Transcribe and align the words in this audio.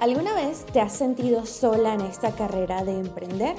¿Alguna 0.00 0.32
vez 0.32 0.64
te 0.66 0.80
has 0.80 0.92
sentido 0.92 1.44
sola 1.44 1.92
en 1.92 2.02
esta 2.02 2.30
carrera 2.30 2.84
de 2.84 2.92
emprender? 2.92 3.56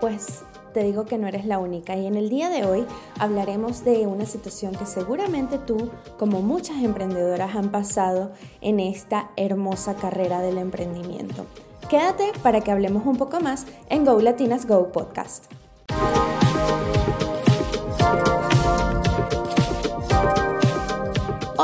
Pues 0.00 0.44
te 0.72 0.84
digo 0.84 1.04
que 1.04 1.18
no 1.18 1.26
eres 1.26 1.46
la 1.46 1.58
única 1.58 1.96
y 1.96 2.06
en 2.06 2.14
el 2.14 2.28
día 2.28 2.48
de 2.48 2.64
hoy 2.64 2.86
hablaremos 3.18 3.84
de 3.84 4.06
una 4.06 4.24
situación 4.24 4.72
que 4.72 4.86
seguramente 4.86 5.58
tú, 5.58 5.90
como 6.16 6.42
muchas 6.42 6.80
emprendedoras, 6.84 7.56
han 7.56 7.72
pasado 7.72 8.30
en 8.60 8.78
esta 8.78 9.32
hermosa 9.36 9.96
carrera 9.96 10.40
del 10.40 10.58
emprendimiento. 10.58 11.44
Quédate 11.88 12.30
para 12.40 12.60
que 12.60 12.70
hablemos 12.70 13.04
un 13.04 13.16
poco 13.16 13.40
más 13.40 13.66
en 13.88 14.04
Go 14.04 14.20
Latinas 14.20 14.66
Go 14.66 14.92
Podcast. 14.92 15.46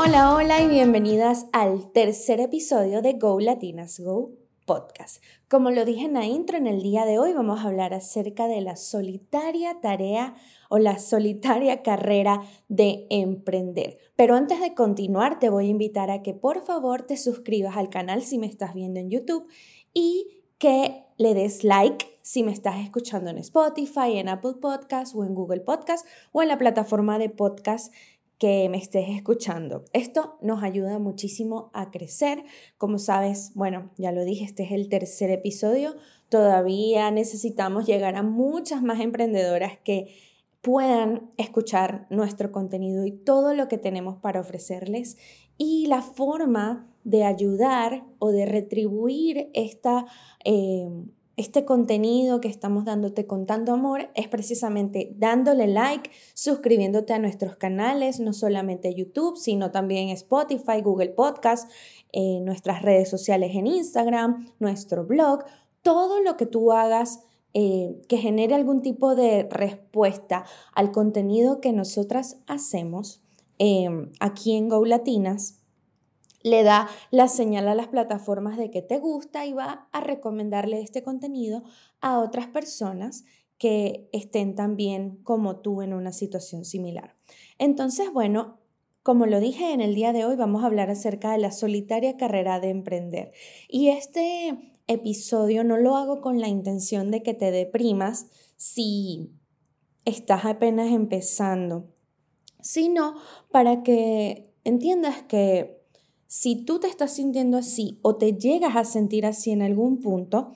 Hola, 0.07 0.35
hola 0.35 0.61
y 0.61 0.69
bienvenidas 0.69 1.47
al 1.51 1.91
tercer 1.91 2.39
episodio 2.39 3.01
de 3.01 3.15
Go 3.19 3.41
Latinas 3.41 3.99
Go 3.99 4.31
podcast. 4.65 5.21
Como 5.49 5.69
lo 5.69 5.83
dije 5.83 6.05
en 6.05 6.13
la 6.13 6.23
intro, 6.23 6.55
en 6.55 6.65
el 6.65 6.81
día 6.81 7.05
de 7.05 7.19
hoy 7.19 7.33
vamos 7.33 7.59
a 7.59 7.67
hablar 7.67 7.93
acerca 7.93 8.47
de 8.47 8.61
la 8.61 8.77
solitaria 8.77 9.81
tarea 9.81 10.33
o 10.69 10.79
la 10.79 10.97
solitaria 10.97 11.83
carrera 11.83 12.41
de 12.69 13.05
emprender. 13.09 13.97
Pero 14.15 14.35
antes 14.35 14.61
de 14.61 14.73
continuar, 14.73 15.39
te 15.39 15.49
voy 15.49 15.65
a 15.65 15.71
invitar 15.71 16.09
a 16.09 16.23
que 16.23 16.33
por 16.33 16.61
favor 16.61 17.01
te 17.01 17.17
suscribas 17.17 17.75
al 17.75 17.89
canal 17.89 18.21
si 18.21 18.37
me 18.37 18.47
estás 18.47 18.73
viendo 18.73 19.01
en 19.01 19.09
YouTube 19.09 19.45
y 19.93 20.45
que 20.57 21.03
le 21.17 21.33
des 21.33 21.65
like 21.65 22.17
si 22.21 22.43
me 22.43 22.51
estás 22.51 22.77
escuchando 22.79 23.29
en 23.29 23.37
Spotify, 23.37 24.17
en 24.17 24.27
Apple 24.27 24.55
Podcast 24.61 25.15
o 25.15 25.23
en 25.23 25.33
Google 25.33 25.61
Podcast 25.61 26.05
o 26.33 26.41
en 26.41 26.49
la 26.49 26.57
plataforma 26.57 27.19
de 27.19 27.29
podcast 27.29 27.93
que 28.37 28.69
me 28.69 28.77
estés 28.77 29.09
escuchando. 29.09 29.83
Esto 29.93 30.37
nos 30.41 30.63
ayuda 30.63 30.99
muchísimo 30.99 31.71
a 31.73 31.89
crecer. 31.89 32.43
Como 32.77 32.99
sabes, 32.99 33.51
bueno, 33.55 33.91
ya 33.97 34.11
lo 34.11 34.23
dije, 34.23 34.45
este 34.45 34.63
es 34.63 34.71
el 34.71 34.89
tercer 34.89 35.31
episodio. 35.31 35.95
Todavía 36.29 37.09
necesitamos 37.11 37.85
llegar 37.85 38.15
a 38.15 38.23
muchas 38.23 38.83
más 38.83 38.99
emprendedoras 38.99 39.77
que 39.83 40.13
puedan 40.61 41.31
escuchar 41.37 42.07
nuestro 42.09 42.51
contenido 42.51 43.05
y 43.05 43.11
todo 43.11 43.53
lo 43.53 43.67
que 43.67 43.77
tenemos 43.77 44.17
para 44.17 44.41
ofrecerles. 44.41 45.17
Y 45.57 45.87
la 45.87 46.01
forma 46.01 46.93
de 47.03 47.23
ayudar 47.23 48.05
o 48.19 48.31
de 48.31 48.45
retribuir 48.45 49.49
esta... 49.53 50.05
Eh, 50.43 50.87
este 51.37 51.65
contenido 51.65 52.41
que 52.41 52.47
estamos 52.47 52.83
dándote 52.83 53.27
con 53.27 53.45
tanto 53.45 53.71
amor 53.71 54.09
es 54.15 54.27
precisamente 54.27 55.13
dándole 55.17 55.67
like, 55.67 56.09
suscribiéndote 56.33 57.13
a 57.13 57.19
nuestros 57.19 57.55
canales, 57.57 58.19
no 58.19 58.33
solamente 58.33 58.95
YouTube, 58.95 59.37
sino 59.37 59.69
también 59.69 60.09
Spotify, 60.09 60.81
Google 60.81 61.09
Podcast, 61.09 61.71
eh, 62.11 62.39
nuestras 62.41 62.81
redes 62.81 63.09
sociales 63.09 63.51
en 63.53 63.67
Instagram, 63.67 64.47
nuestro 64.59 65.05
blog, 65.05 65.45
todo 65.83 66.21
lo 66.21 66.37
que 66.37 66.47
tú 66.47 66.71
hagas 66.71 67.21
eh, 67.53 68.01
que 68.09 68.17
genere 68.17 68.55
algún 68.55 68.81
tipo 68.81 69.15
de 69.15 69.47
respuesta 69.49 70.43
al 70.73 70.91
contenido 70.91 71.61
que 71.61 71.71
nosotras 71.71 72.37
hacemos 72.47 73.21
eh, 73.59 73.87
aquí 74.19 74.55
en 74.55 74.69
Go 74.69 74.83
Latinas 74.85 75.59
le 76.47 76.63
da 76.63 76.87
la 77.11 77.27
señal 77.27 77.67
a 77.67 77.75
las 77.75 77.87
plataformas 77.87 78.57
de 78.57 78.71
que 78.71 78.81
te 78.81 78.99
gusta 78.99 79.45
y 79.45 79.53
va 79.53 79.87
a 79.91 80.01
recomendarle 80.01 80.81
este 80.81 81.03
contenido 81.03 81.63
a 82.01 82.19
otras 82.19 82.47
personas 82.47 83.25
que 83.57 84.09
estén 84.13 84.55
también 84.55 85.17
como 85.23 85.57
tú 85.57 85.81
en 85.81 85.93
una 85.93 86.11
situación 86.11 86.63
similar. 86.65 87.15
Entonces, 87.57 88.11
bueno, 88.13 88.59
como 89.03 89.25
lo 89.25 89.39
dije 89.39 89.71
en 89.71 89.81
el 89.81 89.95
día 89.95 90.13
de 90.13 90.25
hoy, 90.25 90.35
vamos 90.35 90.63
a 90.63 90.67
hablar 90.67 90.89
acerca 90.89 91.31
de 91.31 91.37
la 91.37 91.51
solitaria 91.51 92.17
carrera 92.17 92.59
de 92.59 92.69
emprender. 92.69 93.31
Y 93.67 93.89
este 93.89 94.75
episodio 94.87 95.63
no 95.63 95.77
lo 95.77 95.95
hago 95.95 96.21
con 96.21 96.39
la 96.39 96.47
intención 96.47 97.09
de 97.11 97.23
que 97.23 97.33
te 97.33 97.51
deprimas 97.51 98.27
si 98.57 99.31
estás 100.05 100.45
apenas 100.45 100.91
empezando, 100.91 101.93
sino 102.61 103.15
para 103.51 103.83
que 103.83 104.53
entiendas 104.63 105.23
que 105.23 105.76
si 106.27 106.63
tú 106.65 106.79
te 106.79 106.87
estás 106.87 107.13
sintiendo 107.13 107.57
así 107.57 107.99
o 108.01 108.15
te 108.17 108.33
llegas 108.33 108.75
a 108.75 108.83
sentir 108.83 109.25
así 109.25 109.51
en 109.51 109.61
algún 109.61 109.99
punto, 109.99 110.53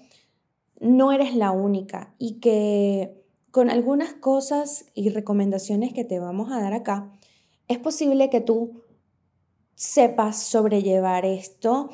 no 0.80 1.12
eres 1.12 1.36
la 1.36 1.52
única 1.52 2.14
y 2.18 2.40
que 2.40 3.22
con 3.52 3.70
algunas 3.70 4.14
cosas 4.14 4.86
y 4.94 5.10
recomendaciones 5.10 5.94
que 5.94 6.06
te 6.06 6.20
vamos 6.20 6.52
a 6.52 6.62
dar 6.62 6.74
acá, 6.74 7.12
es 7.68 7.78
posible 7.78 8.30
que 8.30 8.42
tú 8.42 8.81
sepas 9.76 10.42
sobrellevar 10.42 11.26
esto, 11.26 11.90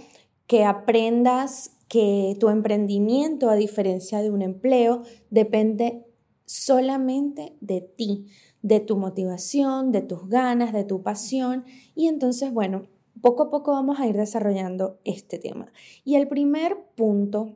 que 0.46 0.64
aprendas 0.64 1.72
que 1.88 2.36
tu 2.40 2.50
emprendimiento, 2.50 3.50
a 3.50 3.56
diferencia 3.56 4.22
de 4.22 4.30
un 4.30 4.42
empleo, 4.42 5.04
depende 5.30 6.06
solamente 6.46 7.56
de 7.62 7.82
ti, 7.82 8.28
de 8.62 8.80
tu 8.80 8.98
motivación, 8.98 9.92
de 9.92 10.02
tus 10.02 10.28
ganas, 10.28 10.74
de 10.74 10.84
tu 10.84 11.02
pasión. 11.02 11.66
Y 11.96 12.08
entonces, 12.08 12.52
bueno, 12.54 12.88
poco 13.22 13.44
a 13.44 13.50
poco 13.50 13.72
vamos 13.72 14.00
a 14.00 14.08
ir 14.08 14.16
desarrollando 14.16 15.00
este 15.04 15.40
tema. 15.40 15.72
Y 16.04 16.16
el 16.16 16.28
primer 16.28 16.78
punto 16.96 17.56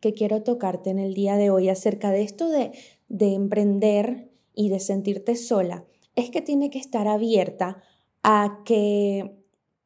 que 0.00 0.12
quiero 0.12 0.42
tocarte 0.42 0.90
en 0.90 0.98
el 0.98 1.14
día 1.14 1.36
de 1.36 1.50
hoy 1.50 1.68
acerca 1.68 2.10
de 2.10 2.22
esto 2.22 2.48
de, 2.48 2.72
de 3.08 3.34
emprender 3.34 4.30
y 4.54 4.68
de 4.68 4.80
sentirte 4.80 5.36
sola 5.36 5.84
es 6.14 6.30
que 6.30 6.42
tiene 6.42 6.70
que 6.70 6.78
estar 6.78 7.08
abierta 7.08 7.82
a 8.22 8.62
que 8.64 9.36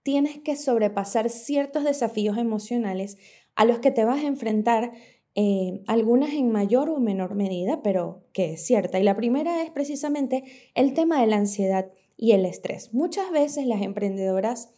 tienes 0.03 0.39
que 0.39 0.57
sobrepasar 0.57 1.31
ciertos 1.31 1.85
desafíos 1.85 2.39
emocionales 2.39 3.19
a 3.57 3.65
los 3.65 3.81
que 3.81 3.91
te 3.91 4.05
vas 4.05 4.23
a 4.23 4.27
enfrentar, 4.27 4.93
eh, 5.35 5.83
algunas 5.87 6.33
en 6.33 6.51
mayor 6.51 6.89
o 6.89 7.01
menor 7.01 7.35
medida, 7.35 7.83
pero 7.83 8.23
que 8.33 8.55
es 8.55 8.65
cierta. 8.65 8.99
Y 8.99 9.03
la 9.03 9.17
primera 9.17 9.63
es 9.63 9.71
precisamente 9.71 10.45
el 10.75 10.95
tema 10.95 11.21
de 11.21 11.27
la 11.27 11.37
ansiedad 11.37 11.91
y 12.17 12.33
el 12.33 12.45
estrés. 12.45 12.95
Muchas 12.95 13.31
veces 13.31 13.67
las 13.67 13.83
emprendedoras 13.83 14.71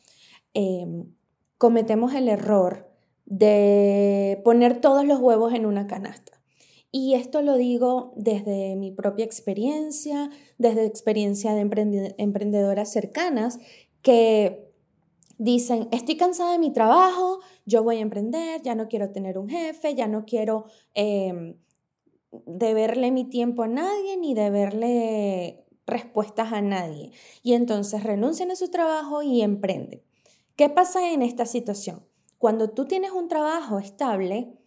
Em, 0.54 1.14
cometemos 1.58 2.14
el 2.14 2.28
error 2.28 2.90
de 3.26 4.40
poner 4.44 4.80
todos 4.80 5.04
los 5.04 5.20
huevos 5.20 5.54
en 5.54 5.66
una 5.66 5.86
canasta. 5.86 6.40
Y 6.92 7.14
esto 7.14 7.42
lo 7.42 7.56
digo 7.56 8.12
desde 8.16 8.74
mi 8.74 8.90
propia 8.90 9.24
experiencia, 9.24 10.30
desde 10.58 10.86
experiencia 10.86 11.54
de 11.54 11.60
emprendedoras 12.18 12.90
cercanas 12.90 13.60
que 14.02 14.72
dicen, 15.38 15.88
estoy 15.92 16.16
cansada 16.16 16.52
de 16.52 16.58
mi 16.58 16.72
trabajo, 16.72 17.40
yo 17.64 17.84
voy 17.84 17.98
a 17.98 18.00
emprender, 18.00 18.60
ya 18.62 18.74
no 18.74 18.88
quiero 18.88 19.10
tener 19.10 19.38
un 19.38 19.48
jefe, 19.48 19.94
ya 19.94 20.08
no 20.08 20.24
quiero 20.24 20.64
eh, 20.94 21.56
deberle 22.46 23.12
mi 23.12 23.24
tiempo 23.24 23.62
a 23.62 23.68
nadie 23.68 24.16
ni 24.16 24.34
deberle 24.34 25.64
respuestas 25.86 26.52
a 26.52 26.60
nadie. 26.60 27.12
Y 27.42 27.54
entonces 27.54 28.02
renuncian 28.02 28.50
a 28.50 28.56
su 28.56 28.70
trabajo 28.70 29.22
y 29.22 29.42
emprenden. 29.42 30.02
¿Qué 30.60 30.68
pasa 30.68 31.10
en 31.10 31.22
esta 31.22 31.46
situación? 31.46 32.04
Cuando 32.36 32.68
tú 32.68 32.84
tienes 32.84 33.12
un 33.12 33.28
trabajo 33.28 33.78
estable, 33.78 34.58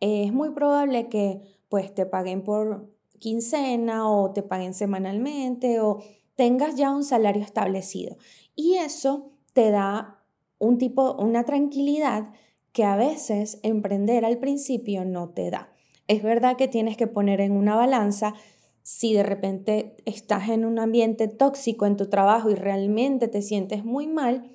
es 0.00 0.32
muy 0.32 0.48
probable 0.52 1.10
que 1.10 1.42
pues 1.68 1.94
te 1.94 2.06
paguen 2.06 2.42
por 2.42 2.90
quincena 3.18 4.08
o 4.08 4.32
te 4.32 4.42
paguen 4.42 4.72
semanalmente 4.72 5.78
o 5.80 6.02
tengas 6.36 6.76
ya 6.76 6.90
un 6.90 7.04
salario 7.04 7.42
establecido. 7.42 8.16
Y 8.56 8.76
eso 8.76 9.32
te 9.52 9.70
da 9.70 10.24
un 10.58 10.78
tipo, 10.78 11.16
una 11.16 11.44
tranquilidad 11.44 12.32
que 12.72 12.84
a 12.84 12.96
veces 12.96 13.60
emprender 13.62 14.24
al 14.24 14.38
principio 14.38 15.04
no 15.04 15.34
te 15.34 15.50
da. 15.50 15.70
Es 16.08 16.22
verdad 16.22 16.56
que 16.56 16.66
tienes 16.66 16.96
que 16.96 17.08
poner 17.08 17.42
en 17.42 17.52
una 17.52 17.76
balanza 17.76 18.32
si 18.80 19.12
de 19.12 19.22
repente 19.22 19.96
estás 20.06 20.48
en 20.48 20.64
un 20.64 20.78
ambiente 20.78 21.28
tóxico 21.28 21.84
en 21.84 21.98
tu 21.98 22.08
trabajo 22.08 22.48
y 22.48 22.54
realmente 22.54 23.28
te 23.28 23.42
sientes 23.42 23.84
muy 23.84 24.06
mal, 24.06 24.50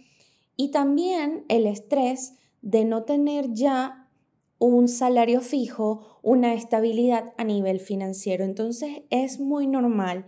y 0.57 0.71
también 0.71 1.45
el 1.47 1.67
estrés 1.67 2.33
de 2.61 2.83
no 2.83 3.03
tener 3.03 3.53
ya 3.53 4.09
un 4.59 4.87
salario 4.87 5.41
fijo, 5.41 6.19
una 6.23 6.55
estabilidad 6.55 7.33
a 7.37 7.43
nivel 7.43 7.79
financiero. 7.79 8.43
Entonces 8.43 9.03
es 9.11 9.39
muy 9.39 9.67
normal 9.67 10.25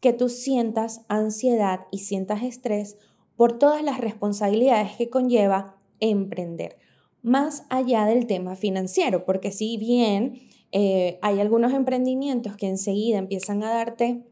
que 0.00 0.12
tú 0.12 0.28
sientas 0.28 1.04
ansiedad 1.08 1.80
y 1.90 1.98
sientas 1.98 2.42
estrés 2.42 2.96
por 3.36 3.58
todas 3.58 3.82
las 3.82 3.98
responsabilidades 3.98 4.92
que 4.96 5.10
conlleva 5.10 5.76
emprender, 6.00 6.76
más 7.22 7.64
allá 7.70 8.04
del 8.04 8.26
tema 8.26 8.56
financiero, 8.56 9.24
porque 9.24 9.52
si 9.52 9.76
bien 9.78 10.40
eh, 10.70 11.18
hay 11.22 11.40
algunos 11.40 11.72
emprendimientos 11.72 12.56
que 12.56 12.68
enseguida 12.68 13.18
empiezan 13.18 13.62
a 13.62 13.72
darte 13.72 14.24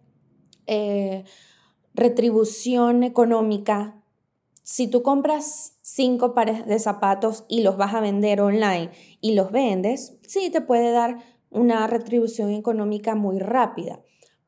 eh, 0.67 1.25
retribución 1.95 3.03
económica 3.03 4.00
si 4.71 4.87
tú 4.87 5.03
compras 5.03 5.81
cinco 5.83 6.33
pares 6.33 6.65
de 6.65 6.79
zapatos 6.79 7.45
y 7.49 7.63
los 7.63 7.77
vas 7.77 7.93
a 7.93 8.01
vender 8.01 8.41
online 8.41 8.91
y 9.21 9.35
los 9.35 9.51
vendes, 9.51 10.17
sí 10.23 10.49
te 10.49 10.61
puede 10.61 10.93
dar 10.93 11.19
una 11.51 11.89
retribución 11.89 12.53
económica 12.53 13.17
muy 13.17 13.41
rápida. 13.41 14.01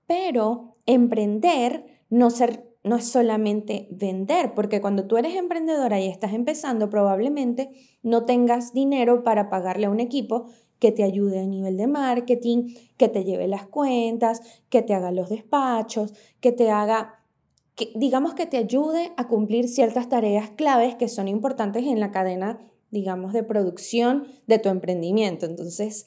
Pero 0.07 0.75
emprender 0.87 2.05
no 2.09 2.31
se, 2.31 2.63
no 2.85 2.95
es 2.95 3.09
solamente 3.09 3.89
vender, 3.91 4.55
porque 4.55 4.81
cuando 4.81 5.09
tú 5.09 5.17
eres 5.17 5.35
emprendedora 5.35 5.99
y 5.99 6.07
estás 6.07 6.35
empezando, 6.35 6.89
probablemente 6.89 7.73
no 8.05 8.25
tengas 8.25 8.73
dinero 8.73 9.25
para 9.25 9.51
pagarle 9.51 9.87
a 9.87 9.91
un 9.91 9.99
equipo 9.99 10.47
que 10.79 10.93
te 10.93 11.03
ayude 11.03 11.41
a 11.41 11.47
nivel 11.47 11.77
de 11.77 11.89
marketing, 11.89 12.77
que 12.97 13.09
te 13.09 13.25
lleve 13.25 13.49
las 13.49 13.67
cuentas, 13.67 14.41
que 14.69 14.83
te 14.83 14.95
haga 14.95 15.11
los 15.11 15.31
despachos, 15.31 16.15
que 16.39 16.53
te 16.53 16.71
haga, 16.71 17.22
que, 17.75 17.93
digamos 17.95 18.35
que 18.35 18.47
te 18.47 18.59
ayude 18.59 19.13
a 19.17 19.29
cumplir 19.29 19.69
ciertas 19.69 20.09
tareas 20.09 20.51
claves 20.51 20.95
que 20.95 21.09
son 21.09 21.29
importantes 21.29 21.85
en 21.85 22.01
la 22.01 22.11
cadena, 22.11 22.61
digamos, 22.91 23.33
de 23.33 23.43
producción 23.43 24.27
de 24.47 24.59
tu 24.59 24.69
emprendimiento. 24.69 25.47
Entonces, 25.47 26.07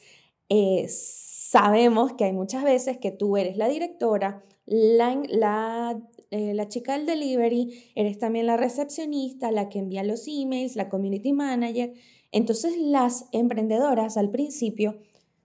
eh, 0.50 0.88
sabemos 0.89 2.13
que 2.13 2.25
hay 2.25 2.33
muchas 2.33 2.63
veces 2.63 2.97
que 2.97 3.12
tú 3.12 3.38
eres 3.38 3.57
la 3.57 3.67
directora, 3.67 4.44
la, 4.65 5.21
la 5.29 6.00
eh, 6.31 6.53
la 6.53 6.67
chica 6.67 6.97
del 6.97 7.06
delivery, 7.06 7.91
eres 7.95 8.19
también 8.19 8.47
la 8.47 8.57
recepcionista, 8.57 9.51
la 9.51 9.69
que 9.69 9.79
envía 9.79 10.03
los 10.03 10.27
emails, 10.27 10.75
la 10.75 10.89
community 10.89 11.31
manager. 11.31 11.94
Entonces 12.31 12.77
las 12.77 13.27
emprendedoras 13.31 14.17
al 14.17 14.31
principio 14.31 14.97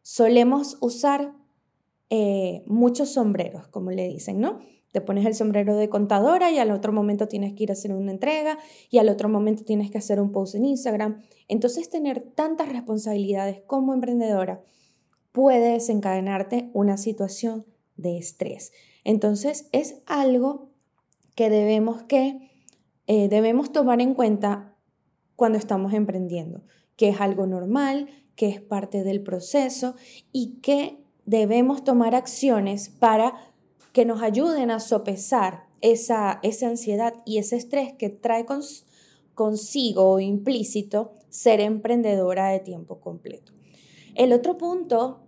solemos 0.03 0.79
usar 0.81 1.33
eh, 2.09 2.65
muchos 2.67 3.11
sombreros, 3.11 3.69
como 3.69 3.93
le 3.93 4.09
dicen, 4.09 4.41
¿no? 4.41 4.59
Te 4.93 5.01
pones 5.01 5.25
el 5.25 5.35
sombrero 5.35 5.77
de 5.77 5.89
contadora 5.89 6.51
y 6.51 6.59
al 6.59 6.71
otro 6.71 6.93
momento 6.93 7.29
tienes 7.29 7.55
que 7.55 7.63
ir 7.63 7.71
a 7.71 7.75
hacer 7.75 7.93
una 7.93 8.11
entrega 8.11 8.59
y 8.91 8.99
al 8.99 9.09
otro 9.09 9.29
momento 9.29 9.65
tienes 9.65 9.91
que 9.91 9.99
hacer 9.99 10.21
un 10.21 10.33
post 10.33 10.57
en 10.57 10.65
Instagram. 10.65 11.23
Entonces 11.49 11.89
tener 11.91 12.21
tantas 12.21 12.69
responsabilidades 12.69 13.63
como 13.67 13.95
emprendedora 13.95 14.63
puede 15.33 15.73
desencadenarte 15.73 16.71
una 16.73 16.97
situación 16.97 17.67
de 17.97 18.19
estrés. 18.19 18.73
Entonces 19.05 19.69
es 19.73 20.03
algo 20.07 20.71
que 21.35 21.51
debemos, 21.51 22.03
que, 22.03 22.51
eh, 23.07 23.29
debemos 23.29 23.73
tomar 23.73 24.01
en 24.01 24.15
cuenta 24.15 24.77
cuando 25.37 25.59
estamos 25.59 25.95
emprendiendo, 25.95 26.65
que 26.97 27.09
es 27.09 27.21
algo 27.21 27.47
normal, 27.47 28.09
que 28.35 28.49
es 28.49 28.61
parte 28.61 29.05
del 29.05 29.23
proceso 29.23 29.95
y 30.33 30.61
que 30.61 31.05
debemos 31.25 31.85
tomar 31.85 32.15
acciones 32.15 32.89
para 32.89 33.35
que 33.93 34.05
nos 34.05 34.23
ayuden 34.23 34.71
a 34.71 34.81
sopesar 34.81 35.65
esa, 35.81 36.41
esa 36.43 36.69
ansiedad 36.69 37.15
y 37.25 37.39
ese 37.39 37.57
estrés 37.57 37.93
que 37.93 38.11
trae 38.11 38.47
consigo 39.35 40.11
o 40.11 40.21
implícito 40.21 41.13
ser 41.29 41.61
emprendedora 41.61 42.49
de 42.49 42.61
tiempo 42.61 43.01
completo. 43.01 43.53
El 44.15 44.33
otro 44.33 44.59
punto 44.59 45.21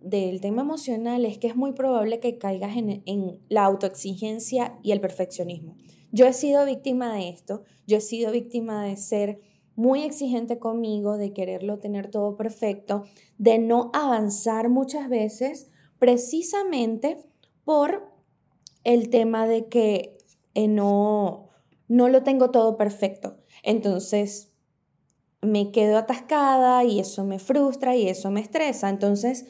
del 0.00 0.40
tema 0.40 0.62
emocional 0.62 1.24
es 1.24 1.38
que 1.38 1.48
es 1.48 1.56
muy 1.56 1.72
probable 1.72 2.20
que 2.20 2.38
caigas 2.38 2.76
en, 2.76 3.02
en, 3.06 3.40
la 3.48 3.64
autoexigencia 3.64 4.78
y 4.82 4.92
el 4.92 5.00
perfeccionismo. 5.00 5.76
Yo 6.12 6.26
he 6.26 6.32
sido 6.32 6.64
víctima 6.64 7.14
de 7.14 7.28
esto, 7.28 7.64
yo 7.86 7.96
he 7.96 8.00
sido 8.00 8.30
víctima 8.30 8.84
de 8.84 8.96
ser 8.96 9.40
muy 9.74 10.04
exigente 10.04 10.58
conmigo, 10.58 11.18
de 11.18 11.32
quererlo 11.32 11.78
tener 11.78 12.10
todo 12.10 12.36
perfecto, 12.36 13.04
de 13.36 13.58
no 13.58 13.90
avanzar 13.92 14.68
muchas 14.68 15.08
veces 15.08 15.68
precisamente 15.98 17.18
por 17.66 18.10
el 18.82 19.10
tema 19.10 19.46
de 19.46 19.66
que 19.66 20.16
eh, 20.54 20.68
no, 20.68 21.50
no 21.88 22.08
lo 22.08 22.22
tengo 22.22 22.50
todo 22.50 22.78
perfecto. 22.78 23.36
Entonces 23.62 24.52
me 25.42 25.70
quedo 25.70 25.98
atascada 25.98 26.82
y 26.84 26.98
eso 26.98 27.24
me 27.24 27.38
frustra 27.38 27.94
y 27.94 28.08
eso 28.08 28.30
me 28.30 28.40
estresa. 28.40 28.88
Entonces 28.88 29.44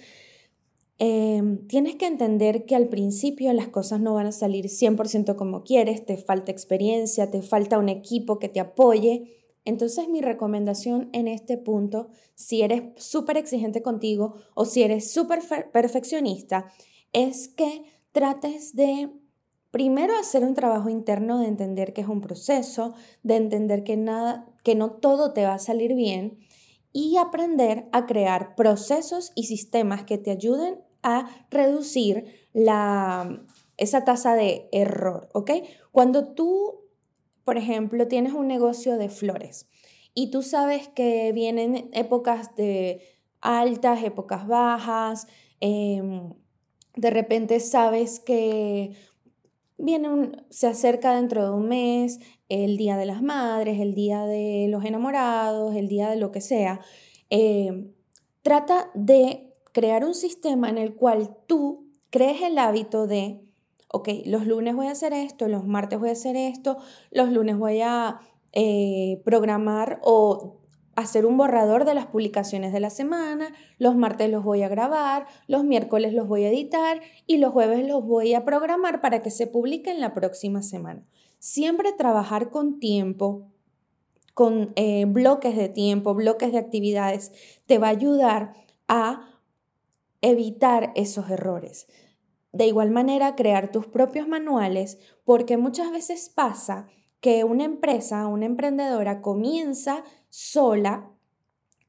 Em, 0.99 1.67
tienes 1.67 1.97
que 1.97 2.07
entender 2.07 2.65
que 2.65 2.75
al 2.75 2.89
principio 2.89 3.53
las 3.53 3.69
cosas 3.69 4.01
no 4.01 4.15
van 4.15 4.27
a 4.27 4.33
salir 4.33 4.71
100% 4.71 5.37
como 5.37 5.63
quieres, 5.63 6.07
te 6.07 6.17
falta 6.17 6.51
experiencia, 6.51 7.31
te 7.31 7.43
falta 7.43 7.79
un 7.79 7.91
equipo 7.91 8.39
que 8.39 8.49
te 8.49 8.61
apoye. 8.61 9.35
Entonces 9.67 10.09
mi 10.09 10.23
recomendación 10.23 11.11
en 11.13 11.29
este 11.29 11.59
punto, 11.59 12.09
si 12.35 12.63
eres 12.63 12.83
súper 12.97 13.37
exigente 13.37 13.83
contigo 13.83 14.37
o 14.55 14.65
si 14.65 14.85
eres 14.85 15.11
súper 15.11 15.41
perfeccionista, 15.71 16.73
es 17.13 17.49
que 17.49 17.83
trates 18.17 18.75
de 18.75 19.11
primero 19.71 20.17
hacer 20.19 20.43
un 20.43 20.55
trabajo 20.55 20.89
interno 20.89 21.39
de 21.39 21.49
entender 21.49 21.93
que 21.93 22.01
es 22.01 22.09
un 22.09 22.23
proceso, 22.23 22.95
de 23.23 23.37
entender 23.37 23.85
que 23.85 23.99
nada, 23.99 24.49
que 24.65 24.75
no 24.75 24.93
todo 24.93 25.35
te 25.35 25.45
va 25.45 25.53
a 25.53 25.59
salir 25.59 25.95
bien 25.95 26.39
y 26.95 27.19
aprender 27.19 27.91
a 27.93 28.07
crear 28.07 28.55
procesos 28.55 29.33
y 29.35 29.45
sistemas 29.45 30.05
que 30.05 30.17
te 30.17 30.31
ayuden 30.31 30.81
a 31.03 31.29
reducir 31.51 32.25
la, 32.55 33.45
esa 33.77 34.03
tasa 34.03 34.35
de 34.35 34.71
error, 34.73 35.29
¿ok? 35.35 35.51
Cuando 35.93 36.33
tú, 36.33 36.87
por 37.45 37.59
ejemplo, 37.59 38.09
tienes 38.09 38.33
un 38.33 38.49
negocio 38.49 38.97
de 38.97 39.11
flores 39.11 39.69
y 40.15 40.31
tú 40.31 40.41
sabes 40.41 40.89
que 40.89 41.33
vienen 41.35 41.91
épocas 41.93 42.57
de 42.57 43.03
altas, 43.43 44.03
épocas 44.03 44.47
bajas, 44.47 45.27
em, 45.61 46.33
de 46.97 47.11
repente 47.11 47.61
sabes 47.61 48.21
que 48.21 48.93
viene 49.79 50.33
se 50.51 50.67
acerca 50.67 51.15
dentro 51.15 51.45
de 51.45 51.51
un 51.51 51.69
mes 51.69 52.19
el 52.49 52.77
Día 52.77 52.97
de 52.97 53.07
las 53.07 53.23
Madres, 53.23 53.81
el 53.81 53.95
Día 53.95 54.25
de 54.25 54.67
los 54.71 54.85
Enamorados, 54.85 55.75
el 55.77 55.89
Día 55.89 56.09
de 56.09 56.17
lo 56.17 56.33
que 56.33 56.41
sea. 56.41 56.81
Em, 57.29 57.93
trata 58.43 58.91
de 58.95 59.53
crear 59.73 60.05
un 60.05 60.15
sistema 60.15 60.71
en 60.71 60.79
el 60.79 60.95
cual 60.95 61.37
tú 61.47 61.91
crees 62.11 62.41
el 62.43 62.59
hábito 62.59 63.07
de, 63.07 63.43
ok, 63.89 64.09
los 64.25 64.47
lunes 64.47 64.75
voy 64.75 64.87
a 64.87 64.93
hacer 64.93 65.13
esto, 65.13 65.49
los 65.49 65.67
martes 65.67 65.99
voy 65.99 66.09
a 66.09 66.13
hacer 66.13 66.37
esto, 66.37 66.79
los 67.11 67.31
lunes 67.31 67.59
voy 67.59 67.81
a 67.83 68.21
eh, 68.53 69.21
programar 69.25 70.01
o 70.03 70.61
hacer 70.97 71.27
un 71.27 71.37
borrador 71.37 71.85
de 71.85 71.95
las 71.95 72.07
publicaciones 72.07 72.73
de 72.73 72.81
la 72.81 72.91
semana, 72.91 73.55
los 73.79 73.97
martes 73.97 74.31
los 74.31 74.43
voy 74.43 74.63
a 74.63 74.69
grabar, 74.69 75.27
los 75.47 75.63
miércoles 75.63 76.15
los 76.15 76.27
voy 76.27 76.45
a 76.45 76.49
editar 76.49 77.01
y 77.27 77.37
los 77.37 77.53
jueves 77.53 77.87
los 77.87 78.05
voy 78.05 78.35
a 78.35 78.45
programar 78.45 79.03
para 79.03 79.23
que 79.23 79.31
se 79.31 79.47
publiquen 79.47 80.01
la 80.01 80.15
próxima 80.15 80.63
semana. 80.63 81.07
Siempre 81.39 81.93
trabajar 81.93 82.51
con 82.51 82.81
tiempo, 82.81 83.53
con 84.33 84.73
eh, 84.77 85.05
bloques 85.07 85.55
de 85.55 85.69
tiempo, 85.69 86.15
bloques 86.15 86.51
de 86.51 86.59
actividades, 86.59 87.33
te 87.67 87.79
va 87.79 87.89
a 87.89 87.91
ayudar 87.91 88.55
a 88.89 89.29
evitar 90.23 90.93
esos 90.95 91.31
errores. 91.31 91.89
De 92.53 92.67
igual 92.67 92.91
manera, 92.91 93.37
crear 93.37 93.71
tus 93.71 93.87
propios 93.87 94.27
manuales, 94.27 94.99
porque 95.25 95.59
muchas 95.59 95.91
veces 95.91 96.31
pasa 96.31 96.87
que 97.21 97.45
una 97.45 97.65
empresa, 97.65 98.27
una 98.27 98.47
emprendedora 98.47 99.21
comienza 99.21 100.05
sola 100.37 101.11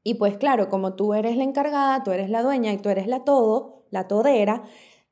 y 0.02 0.14
pues 0.14 0.38
claro, 0.38 0.70
como 0.70 0.94
tú 0.94 1.12
eres 1.12 1.36
la 1.36 1.44
encargada, 1.44 2.02
tú 2.02 2.12
eres 2.12 2.30
la 2.30 2.42
dueña 2.42 2.72
y 2.72 2.78
tú 2.78 2.88
eres 2.88 3.06
la 3.06 3.22
todo, 3.22 3.84
la 3.90 4.08
todera, 4.08 4.62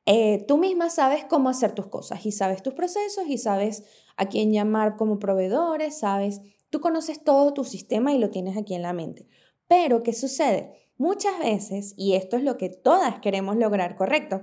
eh, 0.07 0.43
tú 0.47 0.57
misma 0.57 0.89
sabes 0.89 1.23
cómo 1.23 1.49
hacer 1.49 1.75
tus 1.75 1.85
cosas 1.85 2.25
y 2.25 2.31
sabes 2.31 2.63
tus 2.63 2.73
procesos 2.73 3.27
y 3.27 3.37
sabes 3.37 3.83
a 4.15 4.25
quién 4.25 4.51
llamar 4.51 4.95
como 4.95 5.19
proveedores, 5.19 5.99
sabes, 5.99 6.41
tú 6.71 6.81
conoces 6.81 7.23
todo 7.23 7.53
tu 7.53 7.63
sistema 7.63 8.11
y 8.11 8.17
lo 8.17 8.31
tienes 8.31 8.57
aquí 8.57 8.73
en 8.73 8.81
la 8.81 8.93
mente. 8.93 9.27
Pero, 9.67 10.01
¿qué 10.01 10.13
sucede? 10.13 10.89
Muchas 10.97 11.37
veces, 11.37 11.93
y 11.95 12.15
esto 12.15 12.37
es 12.37 12.43
lo 12.43 12.57
que 12.57 12.69
todas 12.69 13.19
queremos 13.19 13.55
lograr, 13.57 13.95
correcto, 13.95 14.41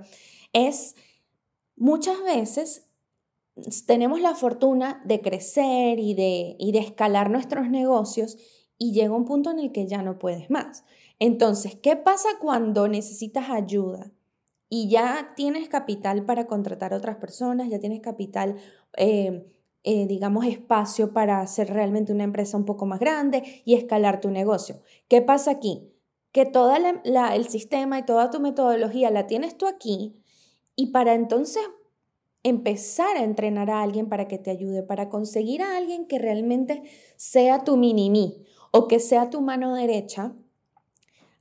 es 0.53 0.95
muchas 1.75 2.23
veces 2.23 2.87
tenemos 3.85 4.21
la 4.21 4.35
fortuna 4.35 5.01
de 5.03 5.19
crecer 5.19 5.99
y 5.99 6.13
de, 6.13 6.55
y 6.59 6.71
de 6.71 6.79
escalar 6.79 7.29
nuestros 7.29 7.69
negocios 7.69 8.37
y 8.77 8.93
llega 8.93 9.15
un 9.15 9.25
punto 9.25 9.51
en 9.51 9.59
el 9.59 9.71
que 9.71 9.87
ya 9.87 10.01
no 10.01 10.19
puedes 10.19 10.49
más. 10.49 10.83
Entonces, 11.19 11.75
¿qué 11.75 11.95
pasa 11.95 12.29
cuando 12.41 12.87
necesitas 12.87 13.49
ayuda? 13.49 14.11
Y 14.69 14.89
ya 14.89 15.33
tienes 15.35 15.69
capital 15.69 16.25
para 16.25 16.47
contratar 16.47 16.93
a 16.93 16.97
otras 16.97 17.17
personas, 17.17 17.69
ya 17.69 17.79
tienes 17.79 18.01
capital, 18.01 18.55
eh, 18.97 19.45
eh, 19.83 20.07
digamos, 20.07 20.45
espacio 20.45 21.13
para 21.13 21.39
hacer 21.39 21.71
realmente 21.71 22.11
una 22.11 22.23
empresa 22.23 22.57
un 22.57 22.65
poco 22.65 22.85
más 22.85 22.99
grande 22.99 23.61
y 23.63 23.75
escalar 23.75 24.19
tu 24.19 24.31
negocio. 24.31 24.81
¿Qué 25.07 25.21
pasa 25.21 25.51
aquí? 25.51 25.91
que 26.35 26.45
todo 26.45 26.73
el 26.75 27.47
sistema 27.47 27.97
y 27.97 28.03
toda 28.03 28.29
tu 28.29 28.41
metodología 28.41 29.09
la 29.09 29.25
tienes 29.25 29.57
tú 29.57 29.67
aquí 29.67 30.21
y 30.75 30.87
para 30.87 31.13
entonces 31.13 31.63
empezar 32.43 33.15
a 33.15 33.23
entrenar 33.23 33.69
a 33.69 33.81
alguien 33.81 34.09
para 34.09 34.27
que 34.27 34.37
te 34.37 34.51
ayude, 34.51 34.83
para 34.83 35.07
conseguir 35.07 35.61
a 35.61 35.77
alguien 35.77 36.07
que 36.07 36.19
realmente 36.19 36.83
sea 37.15 37.63
tu 37.63 37.77
mini-mí 37.77 38.45
o 38.77 38.89
que 38.89 38.99
sea 38.99 39.29
tu 39.29 39.39
mano 39.39 39.73
derecha, 39.73 40.35